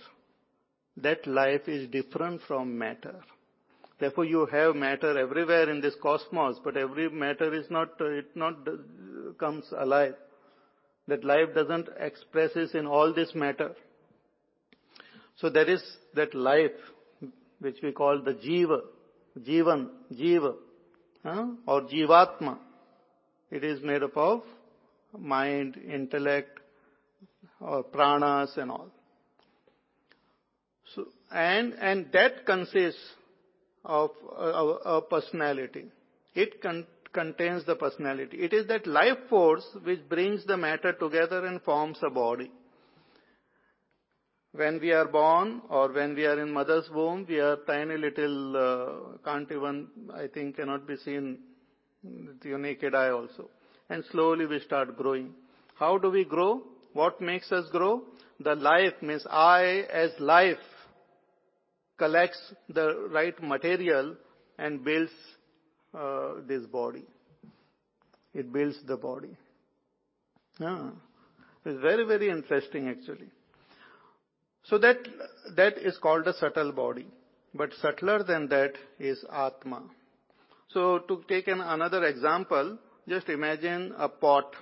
[0.98, 3.16] That life is different from matter.
[4.00, 8.54] Therefore, you have matter everywhere in this cosmos, but every matter is not, it not
[8.68, 10.14] uh, comes alive.
[11.08, 13.72] That life doesn't express expresses in all this matter.
[15.38, 15.82] So there is
[16.14, 16.80] that life,
[17.60, 18.82] which we call the jiva,
[19.40, 20.54] jivan, jiva?
[21.24, 22.58] Or jivatma.
[23.52, 24.44] It is made up of
[25.18, 26.60] mind, intellect,
[27.60, 28.90] or pranas and all.
[30.96, 33.02] So, and, and that consists
[33.84, 35.86] of a, a personality.
[36.36, 38.38] It con- contains the personality.
[38.38, 42.52] It is that life force which brings the matter together and forms a body.
[44.52, 48.58] When we are born or when we are in mother's womb, we are tiny little,
[48.58, 51.40] uh, can't even, I think, cannot be seen
[52.04, 53.50] with your naked eye also.
[53.90, 55.34] And slowly we start growing.
[55.76, 56.64] How do we grow?
[56.94, 58.04] What makes us grow?
[58.40, 60.58] The life means I as life
[61.98, 62.40] collects
[62.70, 64.16] the right material
[64.58, 65.12] and builds
[65.94, 67.04] uh, this body.
[68.34, 69.36] It builds the body.
[70.60, 70.90] Yeah.
[71.66, 73.28] It's very, very interesting actually.
[74.64, 74.98] So that,
[75.56, 77.08] that is called a subtle body.
[77.54, 79.84] But subtler than that is Atma.
[80.70, 84.54] So to take an, another example, just imagine a pot.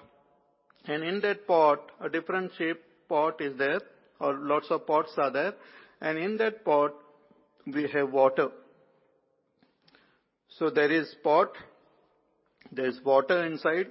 [0.85, 3.81] And in that pot, a different shape pot is there,
[4.19, 5.53] or lots of pots are there.
[5.99, 6.93] And in that pot,
[7.65, 8.49] we have water.
[10.57, 11.51] So there is pot,
[12.71, 13.87] there is water inside,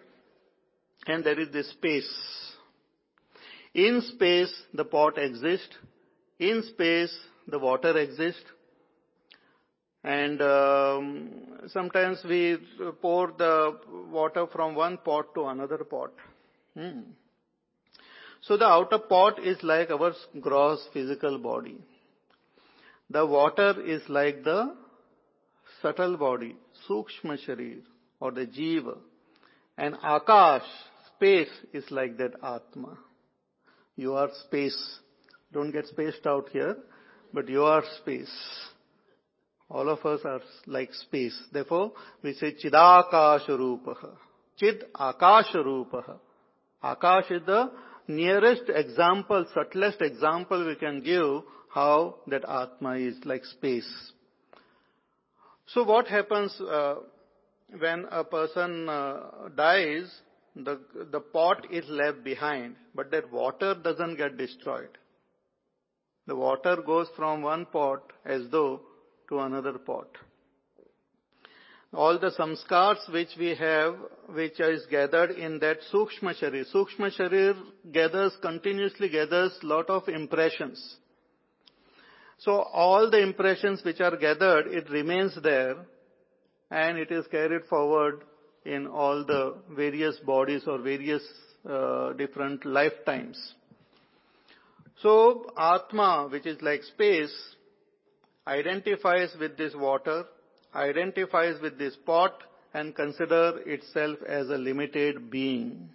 [1.07, 2.11] and there is this space.
[3.75, 5.77] In space, the pot exists.
[6.39, 7.15] In space,
[7.49, 8.45] the water exists.
[10.05, 11.31] And um,
[11.69, 12.59] sometimes we
[13.03, 13.77] pour the
[14.11, 16.13] water from one pot to another pot.
[16.75, 17.01] Hmm.
[18.43, 21.79] So the outer pot is like our gross physical body.
[23.11, 24.75] The water is like the
[25.83, 26.57] subtle body,
[26.89, 27.81] Sukshma Sharir
[28.21, 28.99] or the Jiva.
[29.79, 30.63] And Akash,
[31.15, 32.97] space, is like that Atma.
[33.97, 34.99] You are space.
[35.53, 36.77] Don't get spaced out here,
[37.33, 38.33] but you are space.
[39.69, 41.37] All of us are like space.
[41.53, 41.93] Therefore,
[42.23, 44.13] we say Chidakash Rupaha.
[44.59, 46.19] Chid Akash Rupaha.
[46.83, 47.71] Akash is the
[48.09, 54.13] nearest example, subtlest example we can give how that Atma is like space.
[55.67, 56.97] So what happens uh,
[57.79, 60.11] when a person uh, dies,
[60.55, 60.81] the,
[61.11, 64.97] the pot is left behind, but that water doesn't get destroyed.
[66.27, 68.81] The water goes from one pot as though
[69.29, 70.09] to another pot.
[71.95, 73.95] All the samskars which we have,
[74.29, 76.65] which is gathered in that Sukshma Sharir.
[76.75, 77.55] Sukshma Sharir
[77.93, 80.97] gathers, continuously gathers lot of impressions.
[82.39, 85.77] So all the impressions which are gathered, it remains there
[86.71, 88.25] and it is carried forward
[88.65, 91.23] in all the various bodies or various
[91.69, 93.55] uh, different lifetimes.
[95.03, 97.35] So Atma, which is like space,
[98.47, 100.25] identifies with this water,
[100.75, 102.43] identifies with this pot
[102.73, 105.91] and consider itself as a limited being.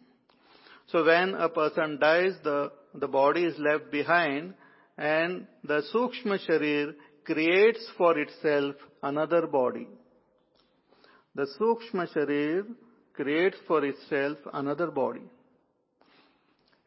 [0.87, 4.53] So when a person dies, the, the body is left behind
[4.97, 6.93] and the Sukshma Sharir
[7.23, 9.87] creates for itself another body.
[11.33, 12.65] The Sukshma Sharir
[13.13, 15.23] creates for itself another body.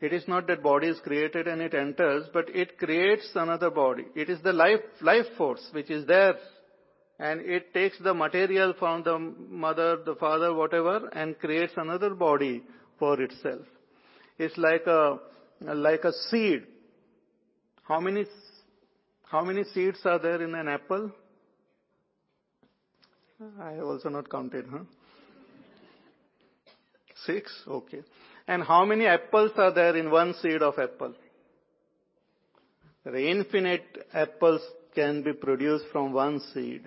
[0.04, 4.04] It is not that body is created and it enters, but it creates another body.
[4.14, 6.34] It is the life, life force which is there
[7.18, 12.62] and it takes the material from the mother, the father, whatever, and creates another body
[12.98, 13.62] for itself.
[14.38, 15.20] It's like a,
[15.62, 16.64] like a seed.
[17.84, 18.26] How many,
[19.24, 21.12] how many seeds are there in an apple?
[23.58, 24.84] I have also not counted, huh?
[27.24, 27.50] Six?
[27.66, 28.02] Okay.
[28.46, 31.14] And how many apples are there in one seed of apple?
[33.04, 34.60] The infinite apples
[34.94, 36.82] can be produced from one seed.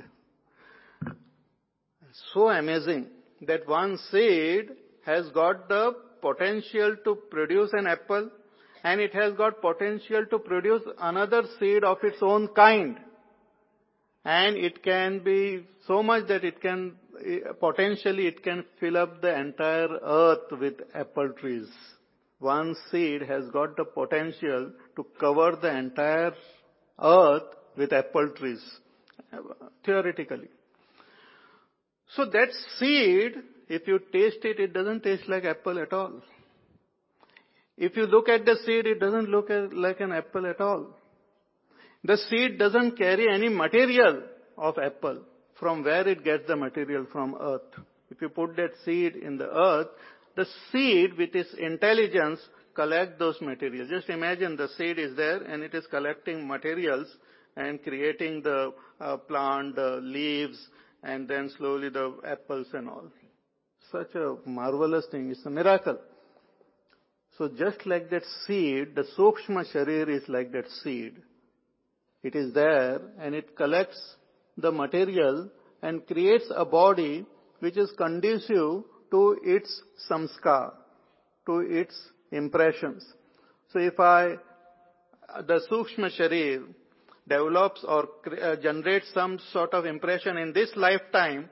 [2.33, 3.07] So amazing
[3.41, 4.69] that one seed
[5.05, 8.29] has got the potential to produce an apple
[8.83, 12.97] and it has got potential to produce another seed of its own kind.
[14.35, 16.79] And it can be so much that it can,
[17.25, 21.69] eh, potentially it can fill up the entire earth with apple trees.
[22.39, 26.33] One seed has got the potential to cover the entire
[27.01, 27.47] earth
[27.77, 28.61] with apple trees,
[29.85, 30.49] theoretically.
[32.15, 33.33] So that seed,
[33.69, 36.21] if you taste it, it doesn't taste like apple at all.
[37.77, 40.87] If you look at the seed, it doesn't look like an apple at all.
[42.03, 44.23] The seed doesn't carry any material
[44.57, 45.23] of apple
[45.59, 47.73] from where it gets the material from earth.
[48.09, 49.87] If you put that seed in the earth,
[50.35, 52.39] the seed with its intelligence
[52.75, 53.89] collect those materials.
[53.89, 57.07] Just imagine the seed is there and it is collecting materials
[57.55, 58.71] and creating the
[59.01, 60.59] uh, plant, the leaves,
[61.03, 63.11] and then slowly the apples and all.
[63.91, 65.31] Such a marvelous thing.
[65.31, 65.97] It's a miracle.
[67.37, 71.17] So just like that seed, the Sukshma Sharir is like that seed.
[72.27, 73.99] It is there and it collects
[74.57, 75.49] the material
[75.81, 77.25] and creates a body
[77.59, 80.73] which is conducive to its samskar,
[81.45, 81.95] to its
[82.33, 83.05] impressions.
[83.71, 84.35] So if I,
[85.47, 86.65] the Sukshma Sharir
[87.29, 88.09] develops or
[88.41, 91.49] uh, generates some sort of impression in this lifetime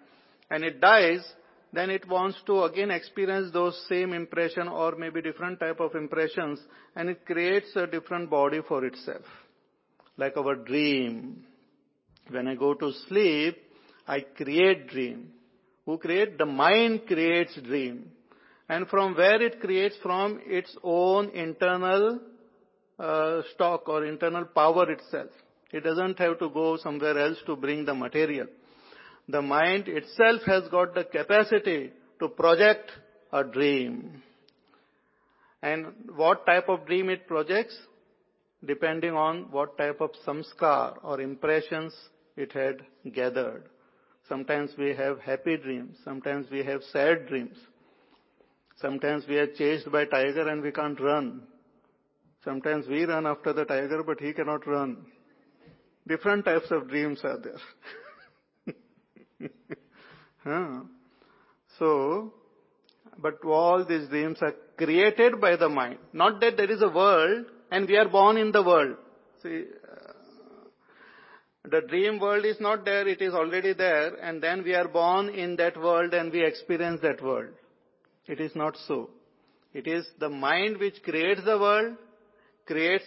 [0.51, 1.23] and it dies,
[1.71, 6.59] then it wants to again experience those same impression or maybe different type of impressions
[6.97, 9.23] and it creates a different body for itself.
[10.17, 11.45] Like our dream.
[12.29, 13.57] When I go to sleep,
[14.07, 15.31] I create dream.
[15.85, 16.37] Who create?
[16.37, 18.11] The mind creates dream.
[18.67, 19.95] And from where it creates?
[20.01, 22.19] From its own internal
[22.97, 25.29] uh, stock or internal power itself.
[25.71, 28.47] It doesn't have to go somewhere else to bring the material.
[29.27, 32.91] The mind itself has got the capacity to project
[33.33, 34.21] a dream.
[35.61, 37.75] And what type of dream it projects?
[38.65, 41.93] Depending on what type of samskar or impressions
[42.35, 42.81] it had
[43.13, 43.63] gathered.
[44.27, 45.97] Sometimes we have happy dreams.
[46.03, 47.57] Sometimes we have sad dreams.
[48.77, 51.43] Sometimes we are chased by tiger and we can't run.
[52.43, 55.05] Sometimes we run after the tiger but he cannot run.
[56.07, 57.59] Different types of dreams are there.
[60.43, 60.81] huh.
[61.79, 62.33] So,
[63.17, 65.99] but all these dreams are created by the mind.
[66.13, 67.45] Not that there is a world
[67.75, 68.95] and we are born in the world.
[69.43, 69.63] See,
[69.93, 74.87] uh, the dream world is not there, it is already there, and then we are
[74.87, 77.49] born in that world and we experience that world.
[78.27, 79.09] It is not so.
[79.73, 81.97] It is the mind which creates the world,
[82.65, 83.03] creates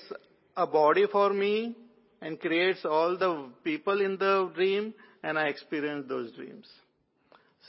[0.54, 1.74] a body for me,
[2.20, 4.92] and creates all the people in the dream
[5.22, 6.66] and I experience those dreams.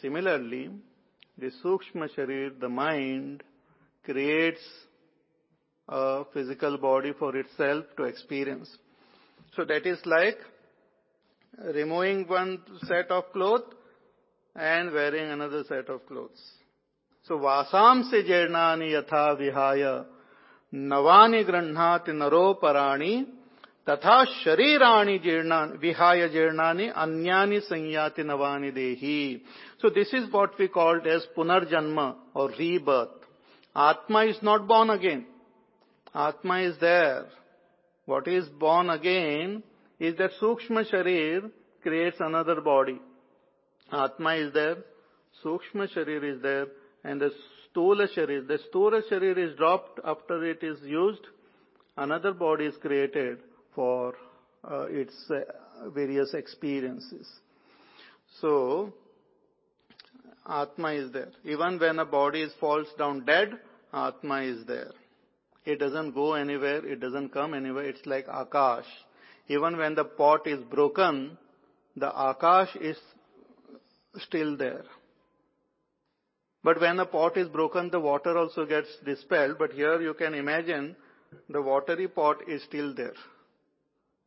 [0.02, 0.72] Similarly,
[1.38, 3.44] the Sukshma Sharir, the mind,
[4.04, 4.60] creates
[6.34, 8.70] physical body for itself to experience.
[9.56, 10.38] So that is like
[11.74, 13.74] removing one set of clothes
[14.56, 16.42] and wearing another set of clothes.
[17.28, 20.06] So vasam se jernani yatha vihaya
[20.74, 23.26] navani grannhati naro parani
[23.88, 29.22] तथा शरीराणि जीर्णा विहाय जीर्णानि अन्यानि संयाति नवानि देही
[29.82, 33.28] so this is what we called as पुनर्जन्म और rebirth
[33.76, 35.26] आत्मा is not born again
[36.14, 37.26] Atma is there.
[38.06, 39.64] What is born again
[40.00, 41.52] is that Sukshma Sharir
[41.84, 43.00] creates another body.
[43.92, 44.78] Atma is there,
[45.44, 46.68] Sukshma Sharir is there,
[47.04, 47.32] and the
[47.70, 48.48] Stola Sharir.
[48.48, 51.22] The Stola Sharir is dropped after it is used.
[51.98, 53.40] Another body is created
[53.76, 54.16] for
[54.64, 57.28] uh, its uh, various experiences.
[58.42, 58.94] So,
[60.48, 61.32] Atma is there.
[61.44, 63.60] Even when a body falls down dead,
[63.94, 64.92] Atma is there.
[65.66, 68.90] It doesn't go anywhere, it doesn't come anywhere, it's like Akash.
[69.48, 71.38] Even when the pot is broken,
[71.96, 72.98] the Akash is
[74.18, 74.86] still there.
[76.64, 80.34] But when the pot is broken, the water also gets dispelled, but here you can
[80.34, 80.96] imagine
[81.48, 83.14] the watery pot is still there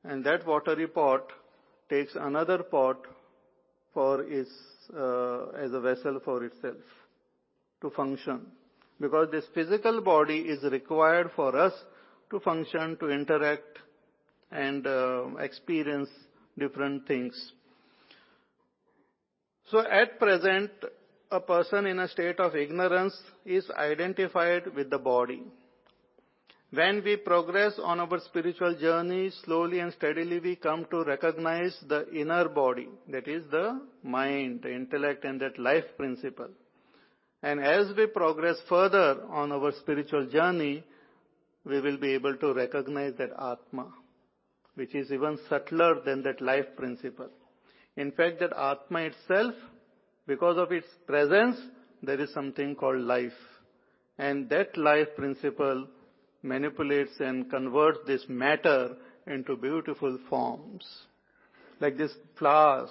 [0.04, 1.32] and that watery pot
[1.88, 2.96] takes another pot
[3.94, 4.50] for its,
[4.96, 6.76] uh, as a vessel for itself
[7.80, 8.46] to function.
[9.00, 11.72] Because this physical body is required for us
[12.30, 13.78] to function, to interact
[14.50, 16.08] and uh, experience
[16.58, 17.52] different things.
[19.70, 20.70] So at present,
[21.30, 23.16] a person in a state of ignorance
[23.46, 25.42] is identified with the body.
[26.70, 32.10] When we progress on our spiritual journey, slowly and steadily we come to recognize the
[32.12, 36.48] inner body, that is the mind, the intellect and that life principle.
[37.42, 40.84] And as we progress further on our spiritual journey,
[41.64, 43.86] we will be able to recognize that Atma,
[44.74, 47.30] which is even subtler than that life principle.
[47.96, 49.54] In fact, that Atma itself
[50.26, 51.56] because of its presence,
[52.02, 53.32] there is something called life.
[54.18, 55.88] And that life principle
[56.42, 60.84] manipulates and converts this matter into beautiful forms.
[61.80, 62.90] Like these flowers,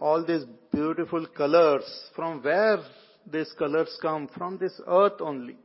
[0.00, 1.84] all these beautiful colors,
[2.16, 2.78] from where
[3.32, 4.28] these colors come?
[4.36, 5.56] From this earth only.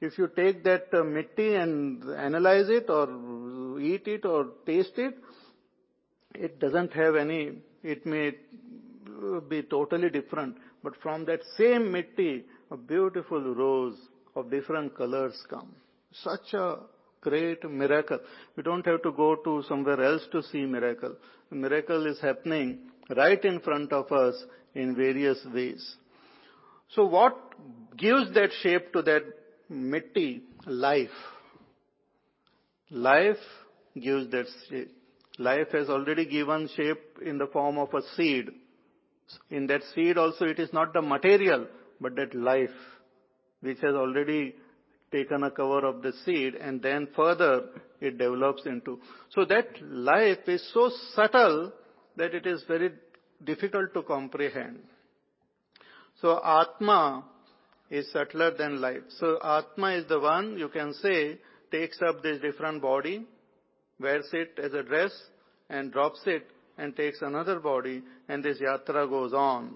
[0.00, 5.14] If you take that uh, mitti and analyze it or eat it or taste it,
[6.34, 8.32] it doesn't have any, it may
[9.48, 10.56] be totally different.
[10.82, 13.96] But from that same mitti, a beautiful rose
[14.34, 15.72] of different colors come.
[16.12, 16.78] Such a
[17.20, 18.18] great miracle.
[18.56, 21.14] We don't have to go to somewhere else to see miracle.
[21.50, 22.80] The miracle is happening
[23.16, 24.34] right in front of us
[24.74, 25.96] in various ways.
[26.94, 27.36] So what
[27.96, 29.22] gives that shape to that
[29.68, 30.42] mitti?
[30.66, 31.08] Life.
[32.90, 33.38] Life
[33.94, 34.90] gives that shape.
[35.38, 38.50] Life has already given shape in the form of a seed.
[39.50, 41.66] In that seed also it is not the material,
[42.00, 42.68] but that life
[43.60, 44.54] which has already
[45.10, 47.68] taken a cover of the seed and then further
[48.00, 49.00] it develops into.
[49.30, 51.72] So that life is so subtle
[52.16, 52.92] that it is very
[53.44, 54.80] difficult to comprehend.
[56.22, 57.24] So Atma
[57.90, 59.02] is subtler than life.
[59.18, 61.38] So Atma is the one you can say
[61.72, 63.26] takes up this different body,
[63.98, 65.10] wears it as a dress
[65.68, 66.46] and drops it
[66.78, 69.74] and takes another body and this yatra goes on.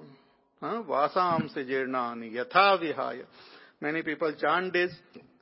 [0.62, 3.24] Vasam sejirnani yatha vihaya.
[3.80, 4.92] Many people chant this.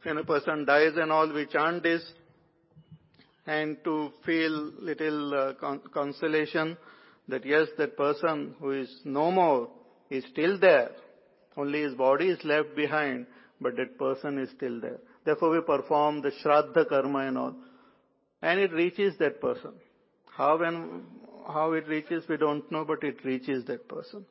[0.05, 2.03] When a person dies and all, we chant this.
[3.47, 6.79] And to feel little uh, con- consolation
[7.29, 9.69] that yes, that person who is no more
[10.11, 10.91] is still there.
[11.57, 13.27] Only his body is left behind,
[13.61, 14.99] but that person is still there.
[15.25, 17.55] Therefore we perform the Shraddha karma and all.
[18.43, 19.73] And it reaches that person.
[20.37, 21.05] How and
[21.47, 24.27] how it reaches, we don't know, but it reaches that person.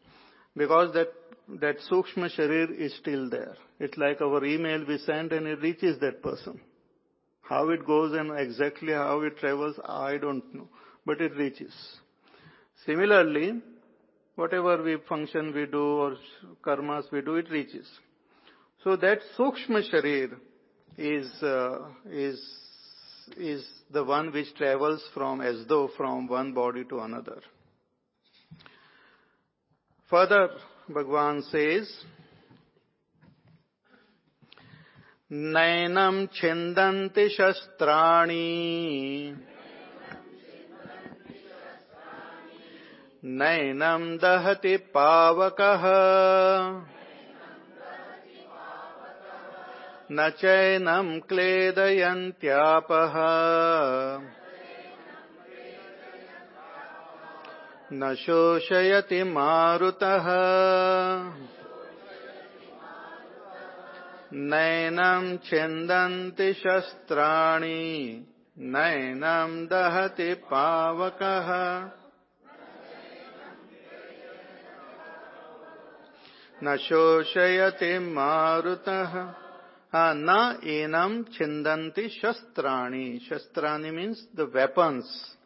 [0.56, 1.10] Because that,
[1.62, 3.56] that Sukshma Sharir is still there.
[3.80, 6.60] It's like our email we send and it reaches that person.
[7.42, 10.68] How it goes and exactly how it travels, I don't know.
[11.06, 11.74] But it reaches.
[12.86, 13.62] Similarly,
[14.37, 16.17] whatever we function we do or
[16.65, 17.89] karmas we do, it reaches.
[18.85, 20.37] So that Sukshma Sharir
[20.97, 22.41] is, uh, is
[23.37, 27.41] is the one which travels from as though from one body to another.
[30.09, 30.49] Further,
[30.89, 31.89] Bhagwan says,
[35.31, 38.37] नैनं छिन्दन्ति शस्त्राणि
[43.26, 45.82] नैनं दहति पावकः।
[50.12, 53.14] न चैनम् क्लेदयन्त्यापः।
[57.94, 60.26] न शोषयति मारुतः।
[64.34, 68.26] नैनम् छिन्दन्ति शस्त्राणि।
[68.60, 71.90] नैनम् दहति पावकः।
[76.63, 79.13] न शोषयति मारुतः
[79.93, 83.21] na enam chindanti shastrani.
[83.29, 85.37] Shastrani means the weapons.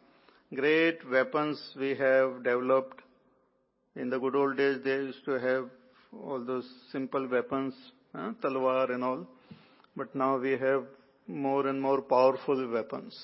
[0.53, 2.99] Great weapons we have developed.
[3.95, 5.69] In the good old days, they used to have
[6.11, 7.73] all those simple weapons,
[8.13, 9.27] uh, talwar and all.
[9.95, 10.83] But now we have
[11.27, 13.15] more and more powerful weapons.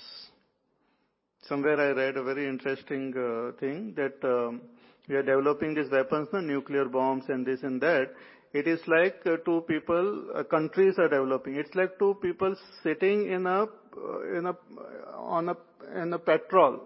[1.47, 4.61] Somewhere I read a very interesting uh, thing that um,
[5.08, 8.10] we are developing these weapons, the nuclear bombs and this and that.
[8.52, 11.56] It is like uh, two people, uh, countries are developing.
[11.56, 14.56] It's like two people sitting in a, uh, in a,
[15.18, 15.56] on a,
[16.00, 16.80] in a petrol.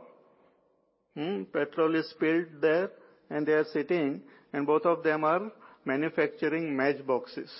[1.15, 1.43] Hmm?
[1.53, 2.91] Petrol is spilled there
[3.31, 5.53] and they are sitting and both of them are
[5.85, 7.53] manufacturing matchboxes,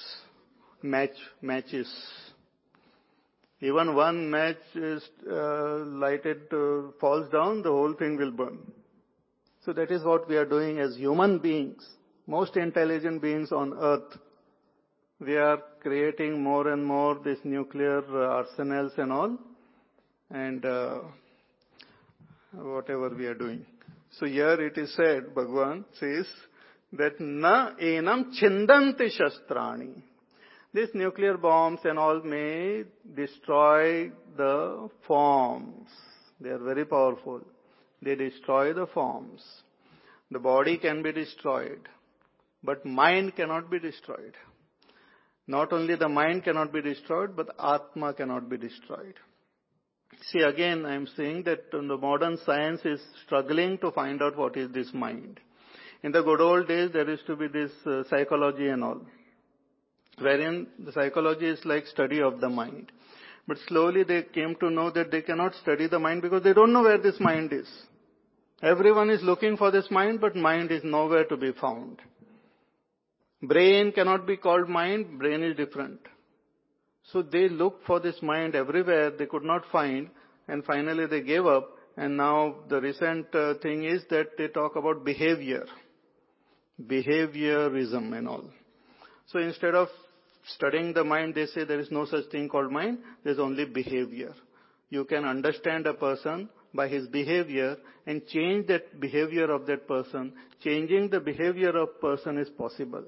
[0.83, 1.93] match, matches.
[3.61, 6.49] Even one match is lighted
[7.01, 8.59] falls down, the whole thing will burn.
[9.65, 11.85] So that is what we are doing as human beings,
[12.27, 14.17] most intelligent beings on earth.
[15.21, 19.37] We are creating more and more these nuclear arsenals and all,
[20.31, 21.01] and uh,
[22.53, 23.67] whatever we are doing.
[24.13, 26.27] So here it is said, Bhagwan says
[26.93, 30.03] that na enam chindanti shastrani.
[30.73, 32.85] These nuclear bombs and all may
[33.15, 35.89] destroy the forms.
[36.41, 37.43] They are very powerful.
[38.03, 39.43] They destroy the forms.
[40.31, 41.89] The body can be destroyed,
[42.63, 44.35] but mind cannot be destroyed.
[45.47, 49.15] Not only the mind cannot be destroyed, but Atma cannot be destroyed.
[50.31, 54.57] See, again, I am saying that the modern science is struggling to find out what
[54.57, 55.41] is this mind.
[56.03, 59.01] In the good old days, there used to be this uh, psychology and all,
[60.19, 62.93] wherein the psychology is like study of the mind.
[63.47, 66.73] But slowly they came to know that they cannot study the mind because they don't
[66.73, 67.69] know where this mind is.
[68.63, 72.01] Everyone is looking for this mind, but mind is nowhere to be found.
[73.41, 76.01] Brain cannot be called mind, brain is different.
[77.13, 80.11] So they looked for this mind everywhere, they could not find,
[80.49, 84.75] and finally they gave up, and now the recent uh, thing is that they talk
[84.75, 85.65] about behavior.
[86.85, 88.45] Behaviorism and all.
[89.27, 89.89] So instead of
[90.47, 94.35] studying the mind, they say there is no such thing called mind, there's only behavior.
[94.91, 96.49] You can understand a person
[96.79, 97.77] by his behavior
[98.07, 100.33] and change that behavior of that person.
[100.63, 103.05] Changing the behavior of person is possible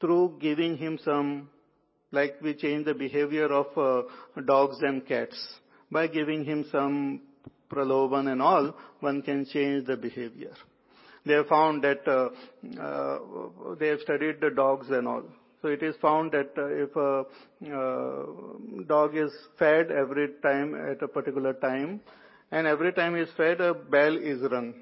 [0.00, 1.48] through giving him some,
[2.10, 5.38] like we change the behavior of uh, dogs and cats.
[5.92, 7.22] By giving him some
[7.70, 10.54] praloban and all, one can change the behavior.
[11.24, 12.30] They have found that uh,
[12.88, 15.24] uh, they have studied the dogs and all.
[15.62, 17.24] So it is found that uh, if a
[17.80, 22.00] uh, dog is fed every time at a particular time,
[22.50, 24.74] and every time he is fed, a bell is rung.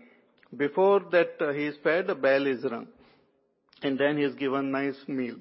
[0.56, 2.88] Before that uh, he is fed, a bell is rung.
[3.82, 5.36] And then he is given nice meal.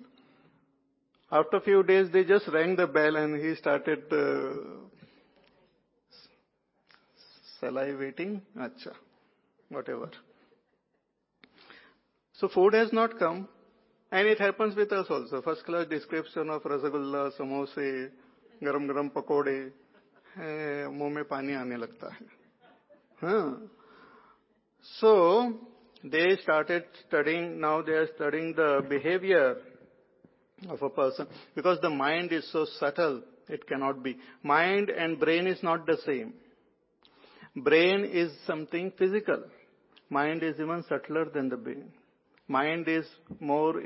[1.32, 4.54] After a few days, they just rang the bell and he started uh,
[7.62, 8.42] salivating.
[8.58, 8.94] Acha,
[9.70, 10.10] whatever.
[12.34, 13.48] So food has not come.
[14.12, 15.42] And it happens with us also.
[15.42, 18.10] First class description of rasgulla, samosa,
[18.62, 19.72] garam garam pakode,
[20.39, 22.27] मुंह में पानी आने लगता है
[23.23, 23.71] हाँ
[25.01, 25.53] so
[26.05, 29.57] they started studying now they are studying the behavior
[30.69, 35.47] of a person because the mind is so subtle it cannot be mind and brain
[35.47, 36.33] is not the same
[37.57, 39.45] brain is something physical
[40.11, 41.93] mind is even subtler than the brain
[42.49, 43.07] mind is
[43.39, 43.81] more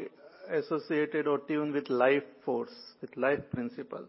[0.50, 4.06] associated or tuned with life force with life principle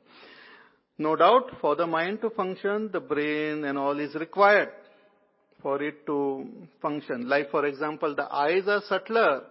[1.03, 4.71] no doubt, for the mind to function, the brain and all is required
[5.63, 6.47] for it to
[6.81, 7.29] function.
[7.29, 9.43] Like for example, the eyes are subtler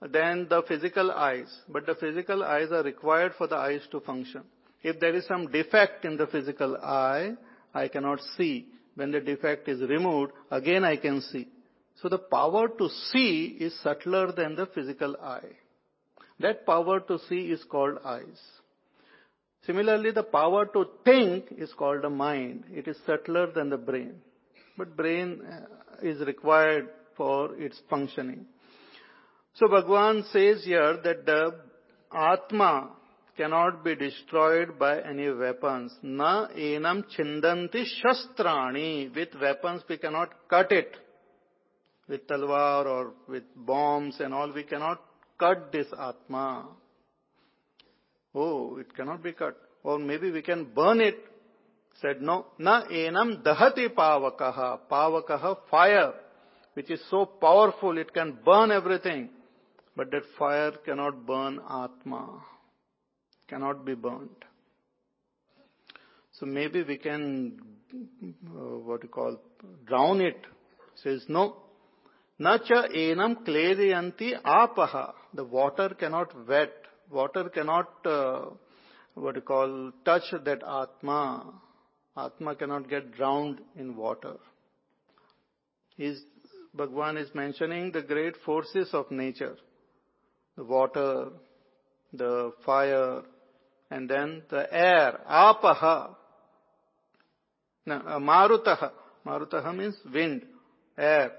[0.00, 4.42] than the physical eyes, but the physical eyes are required for the eyes to function.
[4.82, 7.32] If there is some defect in the physical eye,
[7.74, 8.68] I cannot see.
[8.94, 11.48] When the defect is removed, again I can see.
[12.02, 15.56] So the power to see is subtler than the physical eye.
[16.40, 18.40] That power to see is called eyes.
[19.66, 22.64] Similarly, the power to think is called the mind.
[22.70, 24.14] It is subtler than the brain.
[24.76, 28.46] But brain uh, is required for its functioning.
[29.54, 31.56] So Bhagwan says here that the
[32.12, 32.90] Atma
[33.36, 35.92] cannot be destroyed by any weapons.
[36.02, 39.14] Na enam chindanti shastrani.
[39.14, 40.96] With weapons we cannot cut it.
[42.08, 45.02] With talwar or with bombs and all, we cannot
[45.38, 46.68] cut this Atma.
[48.34, 49.56] Oh, it cannot be cut.
[49.82, 51.18] Or maybe we can burn it.
[52.00, 52.46] Said no.
[52.58, 54.80] Na enam dahati pavakaha.
[54.90, 56.12] Pavakaha, fire,
[56.74, 59.30] which is so powerful, it can burn everything.
[59.96, 62.40] But that fire cannot burn Atma.
[63.48, 64.44] Cannot be burnt.
[66.32, 67.58] So maybe we can,
[67.92, 69.40] uh, what do you call,
[69.86, 70.36] drown it.
[71.02, 71.56] Says no.
[72.38, 75.14] Na Nacha enam klediyanti apaha.
[75.34, 76.72] The water cannot wet
[77.10, 78.46] water cannot, uh,
[79.14, 81.52] what you call, touch that Atma.
[82.16, 84.34] Atma cannot get drowned in water.
[85.96, 86.20] He's,
[86.74, 89.56] Bhagwan is mentioning the great forces of nature.
[90.56, 91.28] The water,
[92.12, 93.22] the fire,
[93.90, 96.14] and then the air, apaha.
[97.86, 98.90] No, uh, marutaha.
[99.26, 100.42] Marutaha means wind,
[100.96, 101.32] air.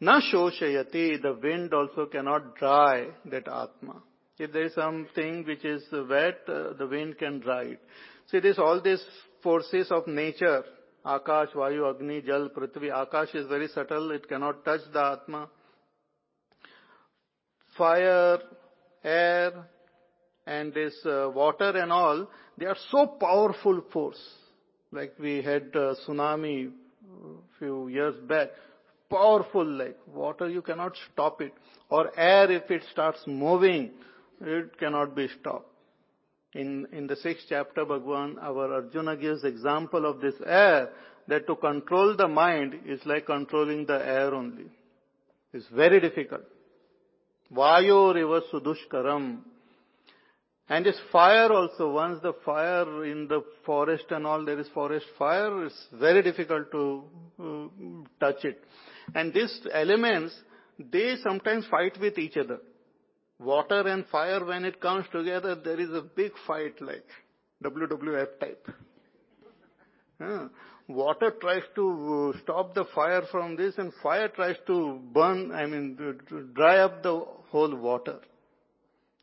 [0.00, 4.02] Na shoshayati, the wind also cannot dry that Atma.
[4.38, 7.80] If there is something which is wet, uh, the wind can dry it.
[8.26, 9.04] So it is all these
[9.42, 10.64] forces of nature
[11.04, 12.90] Akash, Vayu, Agni, Jal, Prithvi.
[12.90, 15.48] Akash is very subtle, it cannot touch the Atma.
[17.76, 18.38] Fire,
[19.02, 19.52] air,
[20.46, 22.26] and this uh, water and all,
[22.56, 24.20] they are so powerful force.
[24.92, 26.70] Like we had a tsunami
[27.58, 28.48] few years back.
[29.10, 31.52] Powerful like water, you cannot stop it.
[31.90, 33.90] Or air, if it starts moving,
[34.40, 35.70] it cannot be stopped.
[36.54, 40.90] In, in the sixth chapter, Bhagwan, our Arjuna gives example of this air,
[41.26, 44.66] that to control the mind is like controlling the air only.
[45.52, 46.42] It's very difficult.
[47.52, 49.38] Vayo riva sudushkaram.
[50.68, 55.06] And this fire also, once the fire in the forest and all, there is forest
[55.18, 57.04] fire, it's very difficult to
[57.38, 58.62] uh, touch it.
[59.14, 60.34] And these elements,
[60.78, 62.60] they sometimes fight with each other.
[63.44, 67.06] Water and fire, when it comes together, there is a big fight like
[67.62, 68.68] WWF type.
[70.88, 75.66] Water tries to uh, stop the fire from this and fire tries to burn, I
[75.66, 75.96] mean,
[76.54, 78.20] dry up the whole water.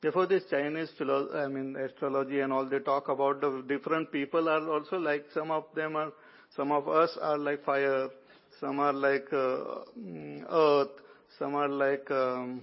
[0.01, 4.49] Therefore, this Chinese philosophy, I mean, astrology and all, they talk about the different people
[4.49, 6.11] are also like, some of them are,
[6.55, 8.09] some of us are like fire,
[8.59, 10.89] some are like uh, mm, earth,
[11.37, 12.61] some are like um,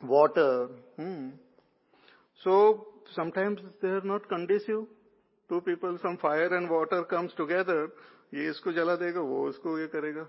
[0.00, 0.68] water.
[0.96, 1.30] Hmm.
[2.42, 4.86] So sometimes they are not conducive.
[5.50, 7.90] Two people, some fire and water comes together.
[8.34, 10.22] ये इसको जला देगा वो उसको ये करेगा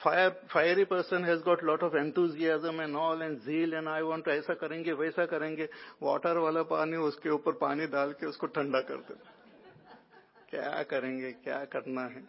[0.00, 4.28] fire fiery person has got lot of enthusiasm and all and zeal and I want
[4.28, 5.68] ऐसा करेंगे वैसा करेंगे
[6.02, 9.14] वाटर वाला पानी उसके ऊपर पानी डाल के उसको ठंडा कर दे
[10.50, 12.24] क्या करेंगे क्या करना है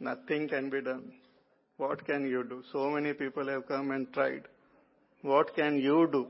[0.00, 1.02] nothing can be done
[1.78, 4.48] what can you do so many people have come and tried
[5.24, 6.22] what can you do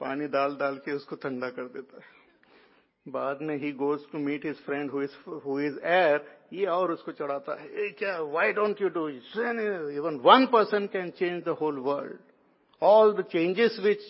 [0.00, 2.12] पानी डाल डाल के उसको ठंडा कर देता है।
[3.06, 7.60] बाद में he goes to meet his friend who is air ये और उसको चढ़ाता
[7.60, 12.18] है। क्या why don't you do even one person can change the whole world
[12.82, 14.02] all the changes which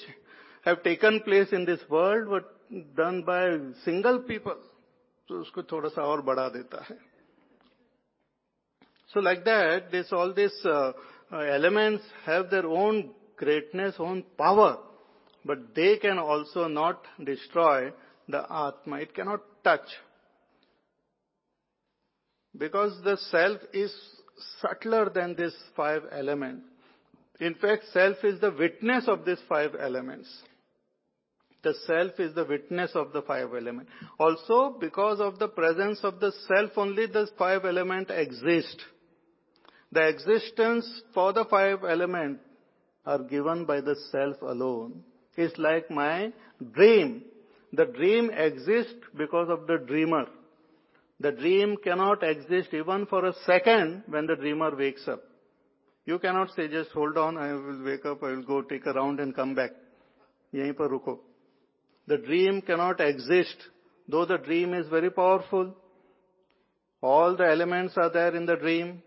[0.67, 2.53] have taken place in this world what
[2.99, 4.63] done by single people
[5.29, 6.97] तो उसको थोड़ा सा और बढ़ा देता है।
[9.13, 10.57] So like that this all this
[11.51, 13.03] elements have their own
[13.37, 14.79] greatness, own power,
[15.45, 17.93] but they can also not destroy
[18.29, 18.97] the Atma.
[18.97, 19.89] It cannot touch.
[22.57, 23.93] Because the self is
[24.61, 26.67] subtler than these five elements.
[27.41, 30.29] In fact, self is the witness of these five elements.
[31.63, 33.91] The self is the witness of the five elements.
[34.19, 38.83] Also, because of the presence of the self only, the five elements exist.
[39.91, 42.41] The existence for the five elements
[43.06, 45.04] are given by the self alone.
[45.36, 46.34] It's like my
[46.74, 47.24] dream.
[47.74, 50.26] The dream exists because of the dreamer.
[51.20, 55.22] The dream cannot exist even for a second when the dreamer wakes up.
[56.06, 58.94] You cannot say just hold on, I will wake up, I will go take a
[58.94, 59.72] round and come back.
[60.56, 61.20] यहीं पर रुको.
[62.08, 63.58] The dream cannot exist,
[64.08, 65.76] though the dream is very powerful.
[67.02, 69.04] All the elements are there in the dream,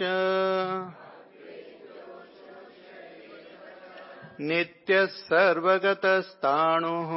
[4.41, 7.11] नित्यः सर्वगतस्ताणुः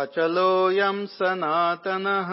[0.00, 2.30] अचलोऽयम् सनातनः।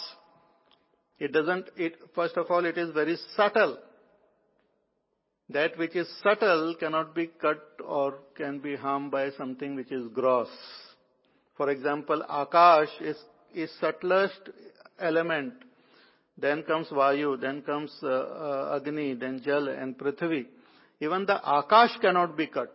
[1.20, 1.70] It doesn't.
[2.14, 3.78] First of all, it is very subtle.
[5.54, 10.08] That which is subtle cannot be cut or can be harmed by something which is
[10.14, 10.50] gross.
[11.58, 13.18] For example, Akash is,
[13.54, 14.50] is subtlest
[15.00, 15.54] element.
[16.38, 20.46] Then comes Vayu, then comes uh, uh, Agni, then Jal and Prithvi.
[21.02, 22.74] Even the Akash cannot be cut.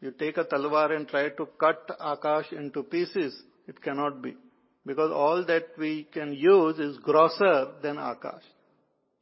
[0.00, 4.36] You take a talwar and try to cut Akash into pieces, it cannot be.
[4.86, 8.44] Because all that we can use is grosser than Akash.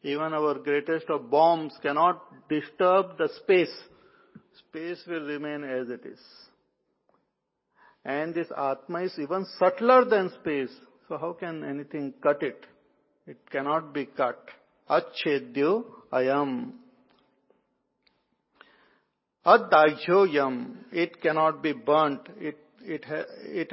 [0.06, 3.76] Even our greatest of bombs cannot disturb the space.
[4.68, 6.20] Space will remain as it is.
[8.04, 10.70] And this Atma is even subtler than space.
[11.08, 12.64] So how can anything cut it?
[13.26, 14.38] It cannot be cut.
[14.88, 16.74] Achedyo ayam.
[20.92, 22.20] It cannot be burnt.
[22.38, 23.04] It, it,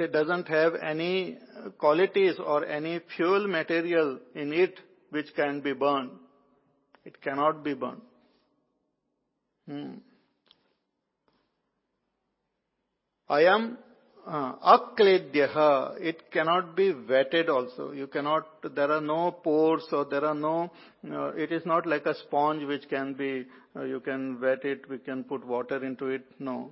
[0.00, 1.38] it doesn't have any
[1.78, 4.80] qualities or any fuel material in it
[5.10, 6.10] which can be burned.
[7.04, 8.00] It cannot be burned.
[9.68, 9.94] Hmm.
[13.30, 13.76] Ayam
[14.26, 17.92] uh, akledyaha, it cannot be wetted also.
[17.92, 20.70] You cannot, there are no pores or there are no,
[21.10, 23.44] uh, it is not like a sponge which can be,
[23.76, 26.24] uh, you can wet it, we can put water into it.
[26.38, 26.70] No.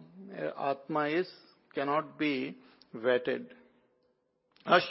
[0.59, 1.29] Atma is,
[1.75, 2.57] cannot be
[2.95, 3.47] wetted.
[4.65, 4.87] Ash,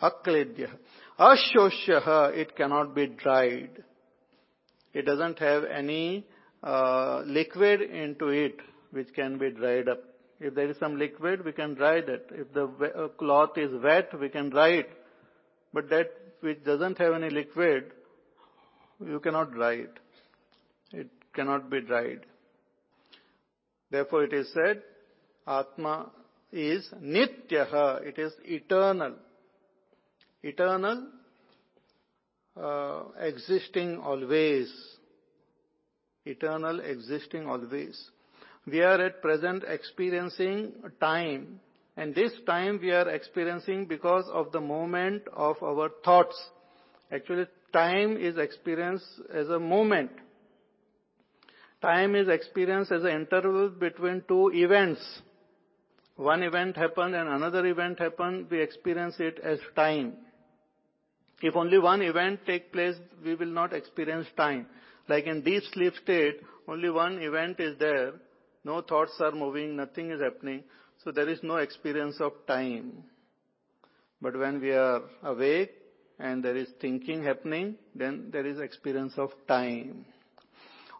[0.00, 0.78] akledyaha.
[2.34, 3.84] It cannot be dried.
[4.92, 6.26] It doesn't have any
[6.62, 8.56] uh, liquid into it
[8.90, 10.02] which can be dried up.
[10.40, 12.26] If there is some liquid, we can dry that.
[12.30, 14.90] If the uh, cloth is wet, we can dry it.
[15.72, 16.10] But that
[16.40, 17.92] which doesn't have any liquid,
[19.04, 19.98] you cannot dry it.
[20.92, 22.20] It cannot be dried.
[23.90, 24.82] Therefore it is said,
[25.46, 26.10] Atma
[26.52, 29.14] is nityaha, it is eternal.
[30.42, 31.08] Eternal,
[32.56, 34.72] Uh, existing always.
[36.24, 38.10] Eternal, existing always.
[38.66, 41.60] We are at present experiencing time,
[41.96, 46.36] and this time we are experiencing because of the moment of our thoughts.
[47.10, 50.10] Actually, time is experienced as a moment.
[51.80, 55.00] Time is experienced as an interval between two events.
[56.16, 60.14] One event happened and another event happened, we experience it as time.
[61.40, 64.66] If only one event take place, we will not experience time.
[65.08, 68.12] Like in deep sleep state, only one event is there,
[68.64, 70.64] no thoughts are moving, nothing is happening.
[71.04, 73.04] So there is no experience of time.
[74.20, 75.72] But when we are awake
[76.18, 80.04] and there is thinking happening, then there is experience of time.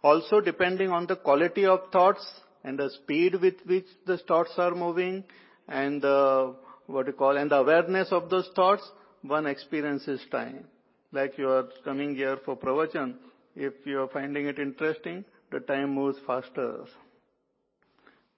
[0.02, 2.24] Also depending on the quality of thoughts
[2.62, 5.24] and the speed with which the thoughts are moving
[5.66, 6.54] and the,
[6.86, 8.88] what you call, and the awareness of those thoughts,
[9.21, 10.65] one experiences time.
[11.11, 13.15] Like you are coming here for pravachan,
[13.55, 16.85] if you are finding it interesting, the time moves faster.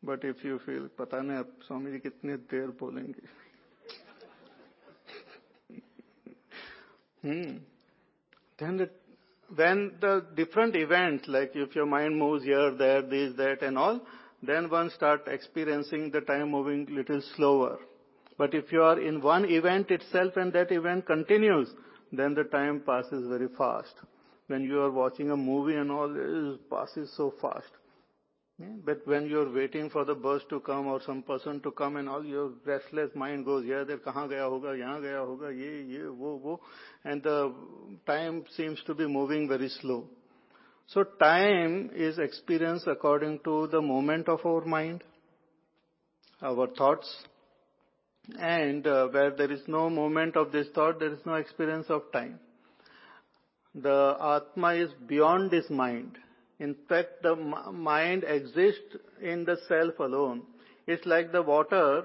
[0.06, 3.28] But if you feel पता नहीं अब स्वामी जी कितनी देर बोलेंगे
[7.26, 7.54] hmm.
[8.62, 8.86] then the,
[9.60, 14.00] when the different events like if your mind moves here there this that and all
[14.50, 17.72] then one start experiencing the time moving little slower
[18.41, 21.73] but if you are in one event itself and that event continues
[22.13, 23.95] then the time passes very fast.
[24.49, 27.71] When you are watching a movie and all it passes so fast.
[28.85, 32.09] But when you're waiting for the bus to come or some person to come and
[32.09, 36.03] all your restless mind goes here, there, kahan gaya hoga, yahan gaya hoga, ye, ye,
[36.09, 36.61] wo, wo,
[37.05, 37.55] and the
[38.07, 40.05] time seems to be moving very slow.
[40.89, 45.05] So time is experienced according to the moment of our mind,
[46.43, 47.09] our thoughts,
[48.39, 52.03] and uh, where there is no moment of this thought, there is no experience of
[52.13, 52.39] time.
[53.75, 56.19] The Atma is beyond this mind.
[56.59, 60.43] In fact, the mind exists in the self alone.
[60.87, 62.05] It's like the water,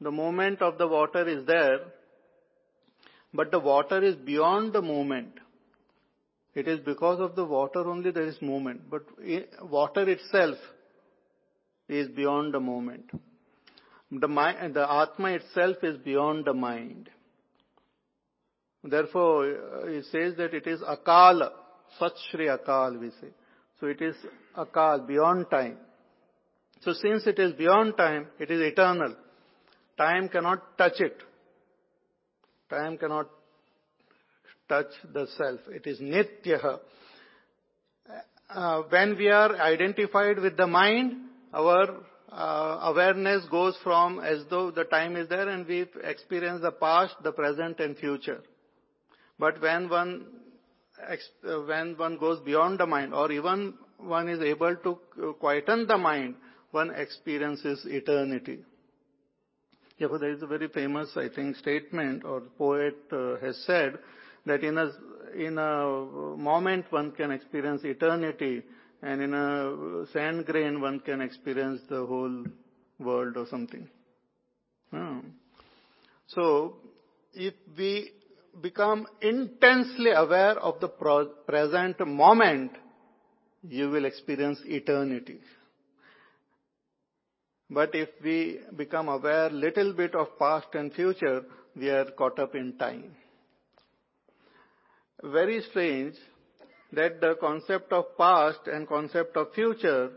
[0.00, 1.78] the moment of the water is there,
[3.34, 5.34] but the water is beyond the moment.
[6.54, 9.02] It is because of the water only there is movement, but
[9.62, 10.56] water itself
[11.88, 13.10] is beyond the moment.
[14.12, 17.08] The, mind, the Atma itself is beyond the mind.
[18.84, 21.48] Therefore, it says that it is Akal,
[21.98, 23.28] Sat Akal, we say.
[23.80, 24.14] So it is
[24.56, 25.76] akal, beyond time.
[26.82, 29.16] So since it is beyond time, it is eternal.
[29.96, 31.16] Time cannot touch it.
[32.70, 33.28] Time cannot
[34.68, 35.60] touch the self.
[35.68, 36.78] It is nityaha.
[38.50, 41.14] uh, when we are identified with the mind,
[41.52, 41.94] our uh,
[42.34, 47.32] awareness goes from as though the time is there and we experience the past, the
[47.32, 48.42] present and future.
[49.38, 50.26] But when one,
[51.00, 51.16] uh,
[51.66, 54.98] when one goes beyond the mind or even one is able to
[55.40, 56.36] quieten the mind,
[56.70, 58.60] one experiences eternity.
[59.98, 63.98] Therefore, there is a very famous, I think, statement or poet uh, has said
[64.46, 64.90] that in a,
[65.36, 68.62] in a moment one can experience eternity
[69.02, 72.44] in a sand grain one can experience the whole
[73.00, 73.88] world or something.
[74.90, 75.18] Hmm.
[76.28, 76.76] So,
[77.34, 78.12] if we
[78.60, 80.88] become intensely aware of the
[81.46, 82.72] present moment,
[83.62, 85.40] you will experience eternity.
[87.70, 91.42] But if we become aware little bit of past and future,
[91.74, 93.16] we are caught up in time.
[95.22, 96.16] Very strange
[96.92, 100.10] that the concept of past and concept of future,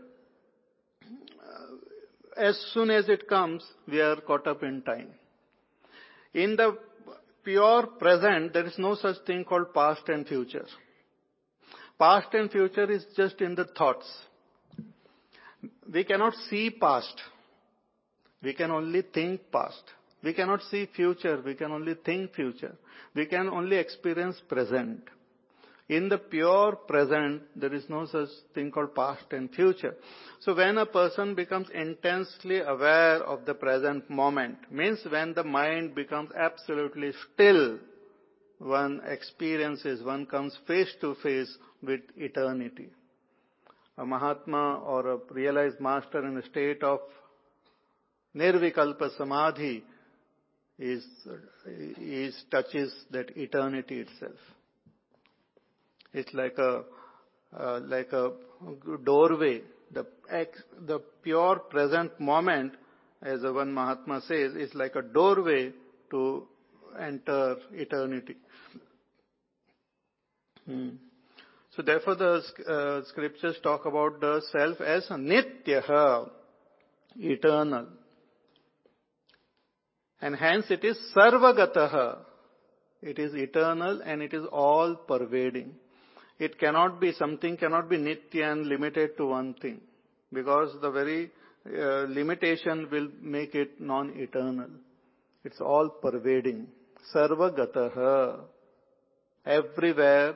[1.02, 5.08] uh, as soon as it comes, we are caught up in time.
[6.34, 6.76] In the
[7.42, 10.66] pure present, there is no such thing called past and future.
[11.98, 14.06] Past and future is just in the thoughts.
[15.90, 17.22] We cannot see past.
[18.42, 19.82] We can only think past.
[20.22, 21.40] We cannot see future.
[21.42, 22.76] We can only think future.
[23.14, 25.04] We can only experience present.
[25.88, 29.94] In the pure present, there is no such thing called past and future.
[30.40, 35.94] So when a person becomes intensely aware of the present moment, means when the mind
[35.94, 37.78] becomes absolutely still,
[38.58, 42.88] one experiences, one comes face to face with eternity.
[43.96, 46.98] A Mahatma or a realized master in a state of
[48.34, 49.84] Nirvikalpa Samadhi
[50.78, 51.06] is,
[52.00, 54.36] is touches that eternity itself.
[56.16, 56.82] It's like a
[57.54, 58.32] uh, like a
[59.04, 59.60] doorway.
[59.92, 62.72] The pure present moment,
[63.22, 65.72] as one Mahatma says, is like a doorway
[66.10, 66.46] to
[66.98, 68.36] enter eternity.
[70.64, 70.88] Hmm.
[71.76, 76.30] So therefore, the uh, scriptures talk about the self as nitya,
[77.16, 77.88] eternal,
[80.22, 82.20] and hence it is sarvagataha.
[83.02, 85.74] It is eternal and it is all pervading.
[86.38, 89.80] It cannot be, something cannot be nitya and limited to one thing.
[90.32, 91.30] Because the very
[91.66, 94.68] uh, limitation will make it non-eternal.
[95.44, 96.66] It's all pervading.
[97.14, 98.40] Sarvagataha.
[99.46, 100.34] Everywhere.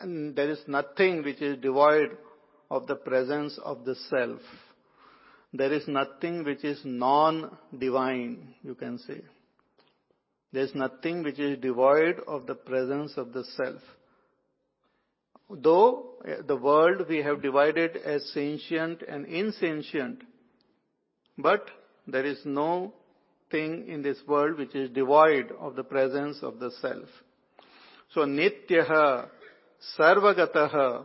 [0.00, 2.16] And there is nothing which is devoid
[2.70, 4.40] of the presence of the self.
[5.52, 9.22] There is nothing which is non-divine, you can say.
[10.52, 13.80] There is nothing which is devoid of the presence of the self.
[15.50, 20.22] Though eh, the world we have divided as sentient and insentient,
[21.38, 21.66] but
[22.06, 22.92] there is no
[23.50, 27.08] thing in this world which is devoid of the presence of the self.
[28.12, 29.28] So nityaha,
[29.98, 31.04] sarvagataha,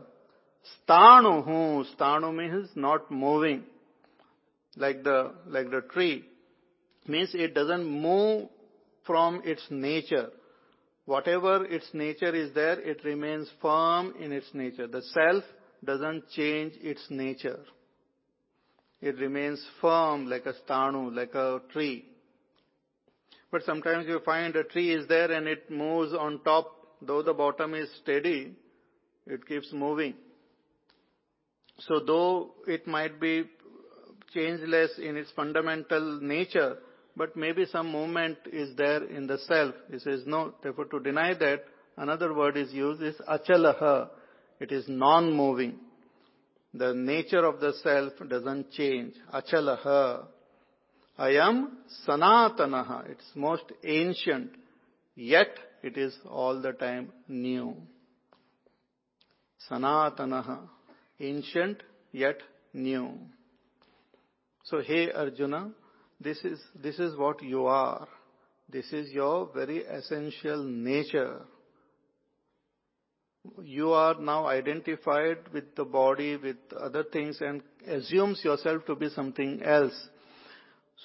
[0.89, 3.63] stanuhu, stanu means not moving,
[4.75, 6.25] like the, like the tree,
[7.07, 8.49] means it doesn't move
[9.05, 10.29] from its nature.
[11.05, 14.87] Whatever its nature is there, it remains firm in its nature.
[14.87, 15.43] The self
[15.83, 17.59] doesn't change its nature.
[19.01, 22.05] It remains firm like a stanu, like a tree.
[23.51, 26.71] But sometimes you find a tree is there and it moves on top,
[27.01, 28.55] though the bottom is steady,
[29.25, 30.13] it keeps moving.
[31.79, 33.45] So though it might be
[34.33, 36.77] changeless in its fundamental nature,
[37.15, 39.75] but maybe some movement is there in the self.
[39.91, 40.53] He says no.
[40.63, 41.63] Therefore, to deny that,
[41.97, 44.09] another word is used is achalaha.
[44.59, 45.77] It is non-moving.
[46.73, 49.13] The nature of the self doesn't change.
[49.33, 50.25] Achalaha.
[51.19, 51.69] ayam
[52.07, 53.09] sanatanaha.
[53.09, 54.51] It's most ancient.
[55.15, 55.49] Yet
[55.83, 57.75] it is all the time new.
[59.69, 60.59] Sanatanaha.
[61.19, 62.39] Ancient yet
[62.73, 63.17] new.
[64.63, 65.71] So, hey Arjuna,
[66.21, 68.07] this is, this is what you are.
[68.69, 71.41] This is your very essential nature.
[73.63, 79.09] You are now identified with the body, with other things and assumes yourself to be
[79.09, 80.09] something else.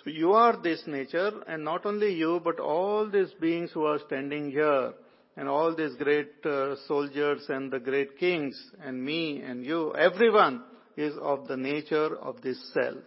[0.05, 3.99] So you are this nature and not only you but all these beings who are
[4.07, 4.93] standing here
[5.37, 10.63] and all these great uh, soldiers and the great kings and me and you, everyone
[10.97, 13.03] is of the nature of this self.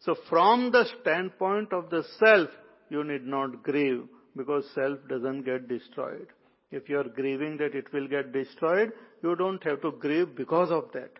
[0.00, 2.48] So from the standpoint of the self,
[2.88, 4.04] you need not grieve
[4.36, 6.28] because self doesn't get destroyed.
[6.70, 8.92] If you are grieving that it will get destroyed,
[9.22, 11.10] you don't have to grieve because of that.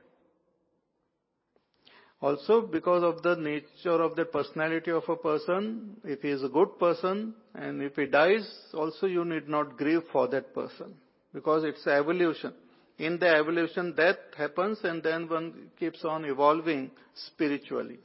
[2.21, 6.49] Also because of the nature of the personality of a person, if he is a
[6.49, 10.95] good person and if he dies, also you need not grieve for that person
[11.33, 12.53] because it's evolution.
[12.99, 17.99] In the evolution, death happens and then one keeps on evolving spiritually.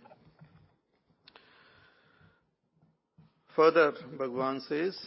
[3.56, 4.98] Further, Bhagwan says,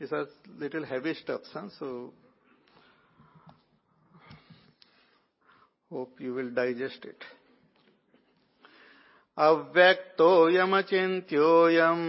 [0.00, 0.26] these are
[0.58, 1.68] little heavy stuff, huh?
[1.78, 2.12] so
[5.88, 7.22] hope you will digest it.
[9.38, 12.04] अव्यक्तोऽयमचिन्त्योऽयम्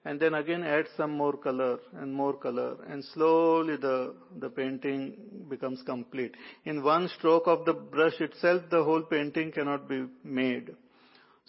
[0.06, 5.46] and then again adds some more color and more color and slowly the, the painting
[5.50, 6.36] becomes complete.
[6.66, 10.72] In one stroke of the brush itself, the whole painting cannot be made.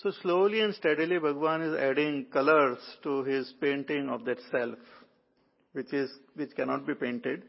[0.02, 4.78] So slowly and steadily Bhagwan is adding colors to his painting of that self
[5.72, 7.42] which is, which cannot be painted.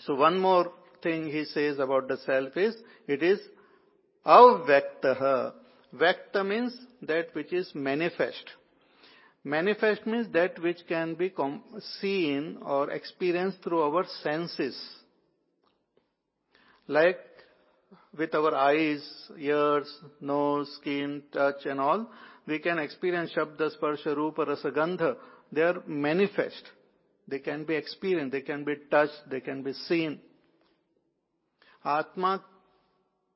[0.00, 0.72] So one more
[1.02, 3.38] thing he says about the self is, it is
[4.26, 5.52] avyaktaha.
[5.94, 8.50] Vyakta means that which is manifest.
[9.42, 11.32] Manifest means that which can be
[12.00, 14.78] seen or experienced through our senses.
[16.86, 17.18] Like
[18.16, 19.02] with our eyes,
[19.38, 22.06] ears, nose, skin, touch and all,
[22.46, 25.16] we can experience Shabda, Sparsha, Rupa, Rasa, Gandha.
[25.52, 26.62] They are manifest.
[27.28, 30.20] They can be experienced, they can be touched, they can be seen.
[31.84, 32.42] Atma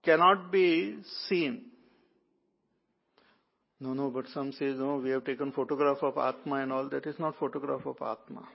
[0.05, 0.99] cannot be
[1.29, 1.67] seen.
[3.79, 6.89] No, no, but some say, no, we have taken photograph of Atma and all.
[6.89, 8.49] That is not photograph of Atma.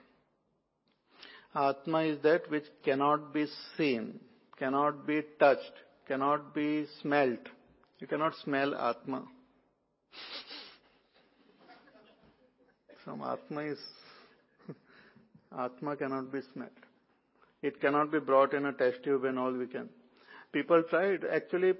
[1.54, 4.20] Atma is that which cannot be seen,
[4.58, 5.72] cannot be touched,
[6.10, 7.38] cannot be smelt.
[8.00, 9.22] You cannot smell Atma.
[13.04, 13.78] Some Atma is
[15.56, 16.72] Atma cannot be smelt.
[17.62, 19.88] It cannot be brought in a test tube and all we can.
[20.52, 21.74] People tried actually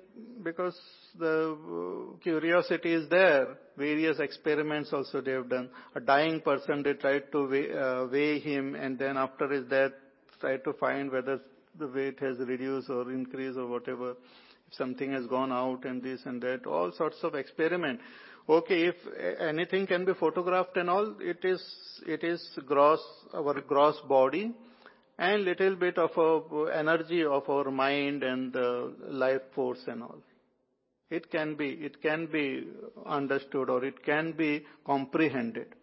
[0.44, 0.78] because
[1.18, 3.56] the curiosity is there.
[3.76, 5.70] Various experiments also they have done.
[5.96, 9.90] A dying person they tried to weigh, uh, weigh him and then after his death
[10.40, 11.40] tried to find whether
[11.78, 14.12] the weight has reduced or increased or whatever.
[14.68, 16.66] If something has gone out and this and that.
[16.66, 18.00] All sorts of experiment.
[18.48, 18.96] Okay, if
[19.40, 21.62] anything can be photographed and all, it is,
[22.06, 23.00] it is gross,
[23.32, 24.52] our gross body
[25.18, 28.54] and little bit of a energy of our mind and
[29.08, 30.18] life force and all.
[31.10, 32.66] It can be, it can be
[33.04, 35.74] understood or it can be comprehended.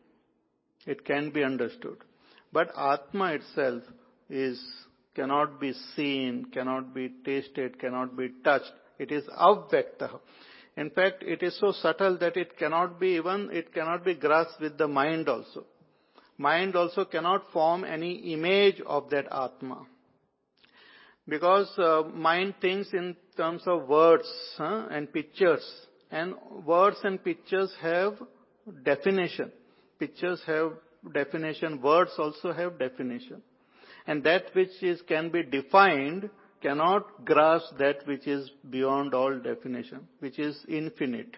[0.85, 1.97] It can be understood.
[2.51, 3.83] But Atma itself
[4.29, 4.59] is,
[5.17, 8.71] cannot be seen, cannot be tasted, cannot be touched.
[8.99, 10.19] It is avyakta.
[10.77, 14.61] In fact, it is so subtle that it cannot be even, it cannot be grasped
[14.61, 15.65] with the mind also.
[16.37, 19.87] Mind also cannot form any image of that Atma.
[21.27, 25.65] Because uh, mind thinks in terms of words huh, and pictures.
[26.11, 28.13] And words and pictures have
[28.83, 29.51] definition.
[29.99, 30.73] Pictures have
[31.11, 31.81] definition.
[31.81, 33.41] Words also have definition.
[34.07, 36.29] And that which is, can be defined
[36.61, 41.35] cannot grasp that which is beyond all definition, which is infinite.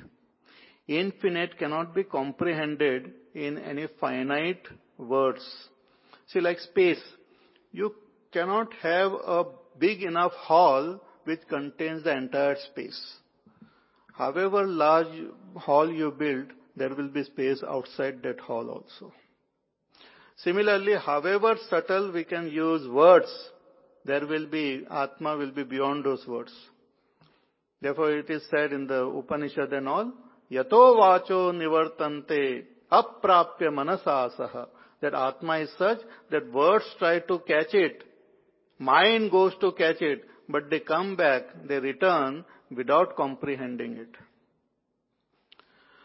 [0.88, 4.66] Infinite cannot be comprehended in any finite
[4.98, 5.46] words.
[6.28, 7.02] See, like space,
[7.72, 7.96] you
[8.32, 9.46] cannot have a
[9.78, 13.00] big enough hall which contains the entire space.
[14.14, 19.14] However large hall you build, there will be space outside that hall also.
[20.44, 23.30] Similarly, however subtle we can use words
[24.06, 26.54] there will be, Atma will be beyond those words.
[27.82, 30.12] Therefore it is said in the Upanishad and all,
[30.52, 34.68] Yato vacho nivartante aprapya manasasaha.
[35.02, 36.00] That Atma is such
[36.32, 38.04] that words try to catch it.
[38.80, 42.44] Mind goes to catch it, but they come back, they return
[42.76, 44.16] without comprehending it.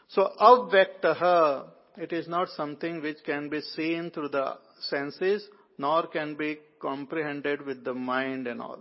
[0.09, 5.46] So, avyaktaha, it is not something which can be seen through the senses,
[5.78, 8.80] nor can be comprehended with the mind and all.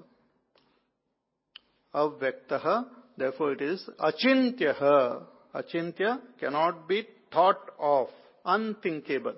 [1.94, 2.86] Avyaktaha,
[3.18, 5.24] therefore it is achintyaha.
[5.54, 8.08] Achintya cannot be thought of,
[8.44, 9.36] unthinkable.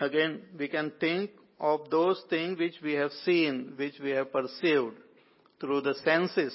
[0.00, 4.96] Again, we can think of those things which we have seen, which we have perceived
[5.60, 6.54] through the senses.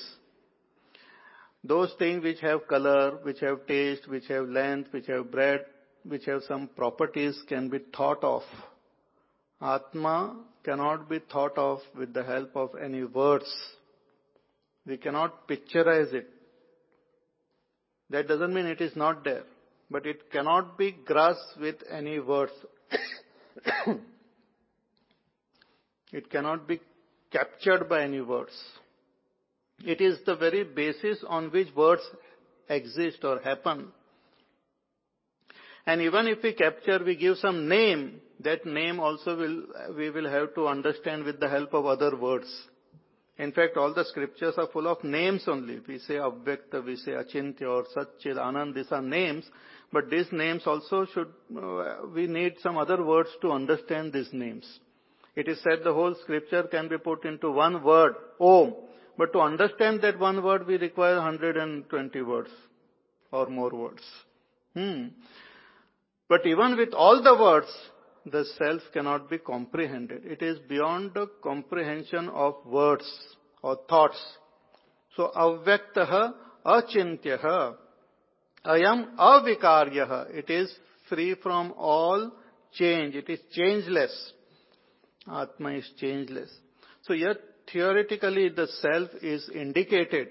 [1.68, 5.66] Those things which have color, which have taste, which have length, which have breadth,
[6.04, 8.44] which have some properties can be thought of.
[9.62, 13.54] Atma cannot be thought of with the help of any words.
[14.86, 16.30] We cannot picturize it.
[18.12, 19.44] That doesn't mean it is not there,
[19.92, 22.54] but it cannot be grasped with any words.
[26.14, 26.80] it cannot be
[27.30, 28.54] captured by any words.
[29.86, 32.02] It is the very basis on which words
[32.70, 33.92] exist or happen.
[35.86, 39.64] And even if we capture, we give some name, that name also will,
[39.96, 42.48] we will have to understand with the help of other words.
[43.38, 45.80] In fact, all the scriptures are full of names only.
[45.88, 49.46] We say Avyakta, we say Achintya or Satchit, Anand, these are names.
[49.94, 54.68] But these names also should, uh, we need some other words to understand these names.
[55.36, 58.74] It is said the whole scripture can be put into one word, Om.
[59.18, 62.52] But to understand that one word, we require 120 words
[63.32, 64.04] or more words.
[64.76, 65.08] Hmm.
[66.30, 67.74] But even with all the words,
[68.26, 70.24] the self cannot be comprehended.
[70.26, 73.10] It is beyond the comprehension of words
[73.62, 74.22] or thoughts.
[75.16, 76.34] So, avyaktaha
[76.66, 77.76] achintyaha
[78.66, 80.36] ayam avikaryaha.
[80.36, 80.72] It is
[81.10, 82.32] free from all
[82.74, 83.16] change.
[83.16, 84.34] It is changeless.
[85.28, 86.52] Atma is changeless.
[87.04, 87.38] So, yet
[87.72, 90.30] theoretically the self is indicated.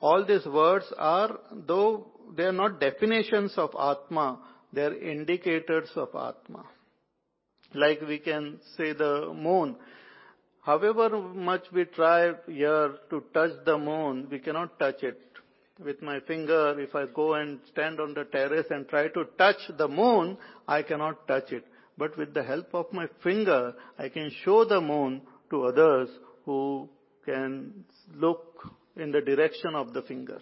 [0.00, 2.06] All these words are, though
[2.36, 4.38] they are not definitions of Atma,
[4.72, 6.64] they are indicators of Atma.
[7.74, 9.76] Like we can say the moon.
[10.62, 15.20] However much we try here to touch the moon, we cannot touch it.
[15.84, 19.58] With my finger, if I go and stand on the terrace and try to touch
[19.76, 21.64] the moon, I cannot touch it.
[21.98, 26.08] But with the help of my finger, I can show the moon to others
[26.46, 26.88] who
[27.26, 30.38] can look in the direction of the finger.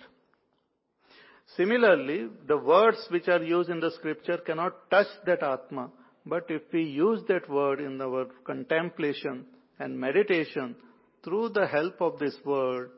[1.57, 5.91] Similarly, the words which are used in the scripture cannot touch that Atma,
[6.25, 9.45] but if we use that word in our contemplation
[9.79, 10.77] and meditation,
[11.23, 12.91] through the help of this word,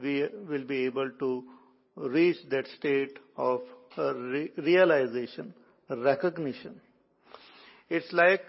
[0.00, 1.44] we will be able to
[1.96, 3.60] reach that state of
[4.56, 5.52] realization,
[5.88, 6.80] recognition.
[7.88, 8.42] It's like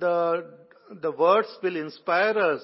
[0.00, 0.50] the,
[1.00, 2.62] the words will inspire us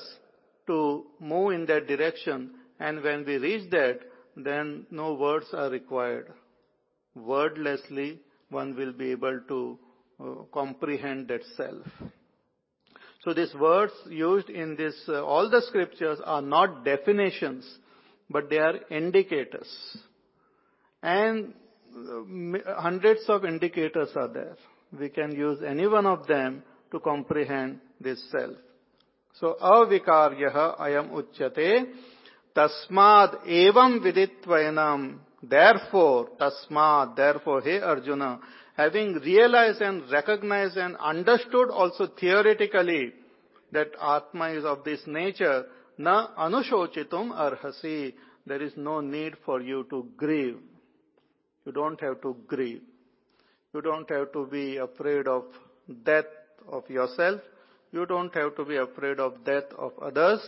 [0.66, 2.52] to move in that direction.
[2.78, 4.00] And when we reach that,
[4.36, 6.32] then no words are required.
[7.14, 8.18] Wordlessly,
[8.48, 9.78] one will be able to
[10.20, 11.86] uh, comprehend that self.
[13.24, 17.64] So these words used in this, uh, all the scriptures are not definitions,
[18.28, 19.68] but they are indicators.
[21.02, 21.54] And
[21.94, 24.56] uh, hundreds of indicators are there.
[24.98, 28.56] We can use any one of them to comprehend this self.
[29.36, 31.68] So अविकार्य अयम उच्यते
[32.56, 35.06] तस्माद एवं विदित्वैनम
[35.50, 38.22] therefore तस्माद therefore hey Arjun
[38.78, 43.04] having realise and recognise and understood also theoretically
[43.72, 45.64] that आत्मा is of this nature
[46.00, 46.14] न
[46.46, 47.96] अनुशोचितुम Arsi
[48.48, 50.60] there is no need for you to grieve
[51.66, 52.80] you don't have to grieve
[53.74, 55.58] you don't have to be afraid of
[56.08, 57.51] death of your self
[57.92, 60.40] You don't have to be afraid of death of others.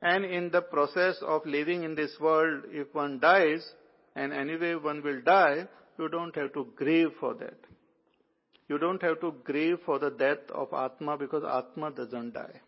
[0.00, 3.68] And in the process of living in this world, if one dies,
[4.14, 5.66] and anyway one will die,
[5.98, 7.58] you don't have to grieve for that.
[8.68, 12.60] You don't have to grieve for the death of Atma because Atma doesn't die.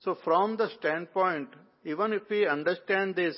[0.00, 1.48] So from the standpoint,
[1.84, 3.36] even if we understand this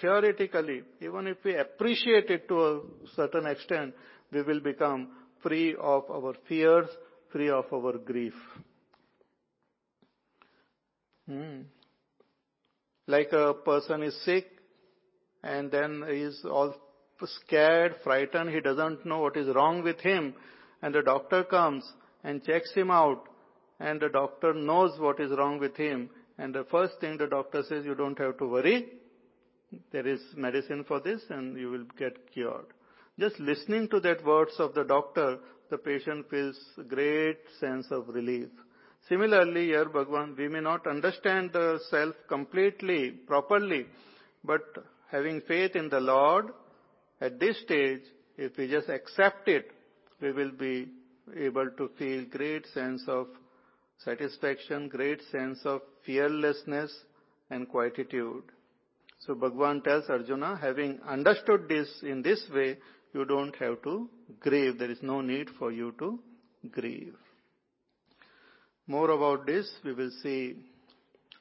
[0.00, 2.80] theoretically, even if we appreciate it to a
[3.14, 3.94] certain extent,
[4.32, 5.08] we will become
[5.42, 6.88] free of our fears,
[7.32, 8.34] free of our grief.
[11.30, 11.60] Hmm.
[13.06, 14.46] Like a person is sick
[15.44, 16.74] and then is all
[17.22, 20.34] scared, frightened, he doesn't know what is wrong with him
[20.82, 21.84] and the doctor comes
[22.24, 23.28] and checks him out
[23.78, 27.62] and the doctor knows what is wrong with him and the first thing the doctor
[27.68, 28.88] says, you don't have to worry.
[29.92, 32.66] There is medicine for this and you will get cured.
[33.20, 35.38] Just listening to that words of the doctor,
[35.70, 36.58] the patient feels
[36.88, 38.48] great sense of relief.
[39.08, 43.86] Similarly, here Bhagwan, we may not understand the self completely, properly,
[44.44, 44.60] but
[45.10, 46.46] having faith in the Lord,
[47.20, 48.02] at this stage,
[48.36, 49.70] if we just accept it,
[50.20, 50.88] we will be
[51.36, 53.26] able to feel great sense of
[53.98, 56.92] satisfaction, great sense of fearlessness
[57.50, 58.44] and quietude.
[59.26, 62.78] So Bhagwan tells Arjuna, having understood this in this way,
[63.12, 64.08] you don't have to
[64.38, 64.78] grieve.
[64.78, 66.18] There is no need for you to
[66.70, 67.16] grieve.
[68.92, 70.56] More about this we will see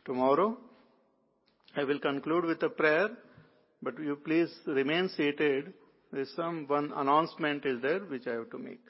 [0.06, 0.56] tomorrow.
[1.76, 3.10] I will conclude with a prayer,
[3.82, 5.74] but you please remain seated.
[6.12, 8.86] There is some one announcement is there which I have to make.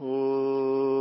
[0.00, 0.99] Om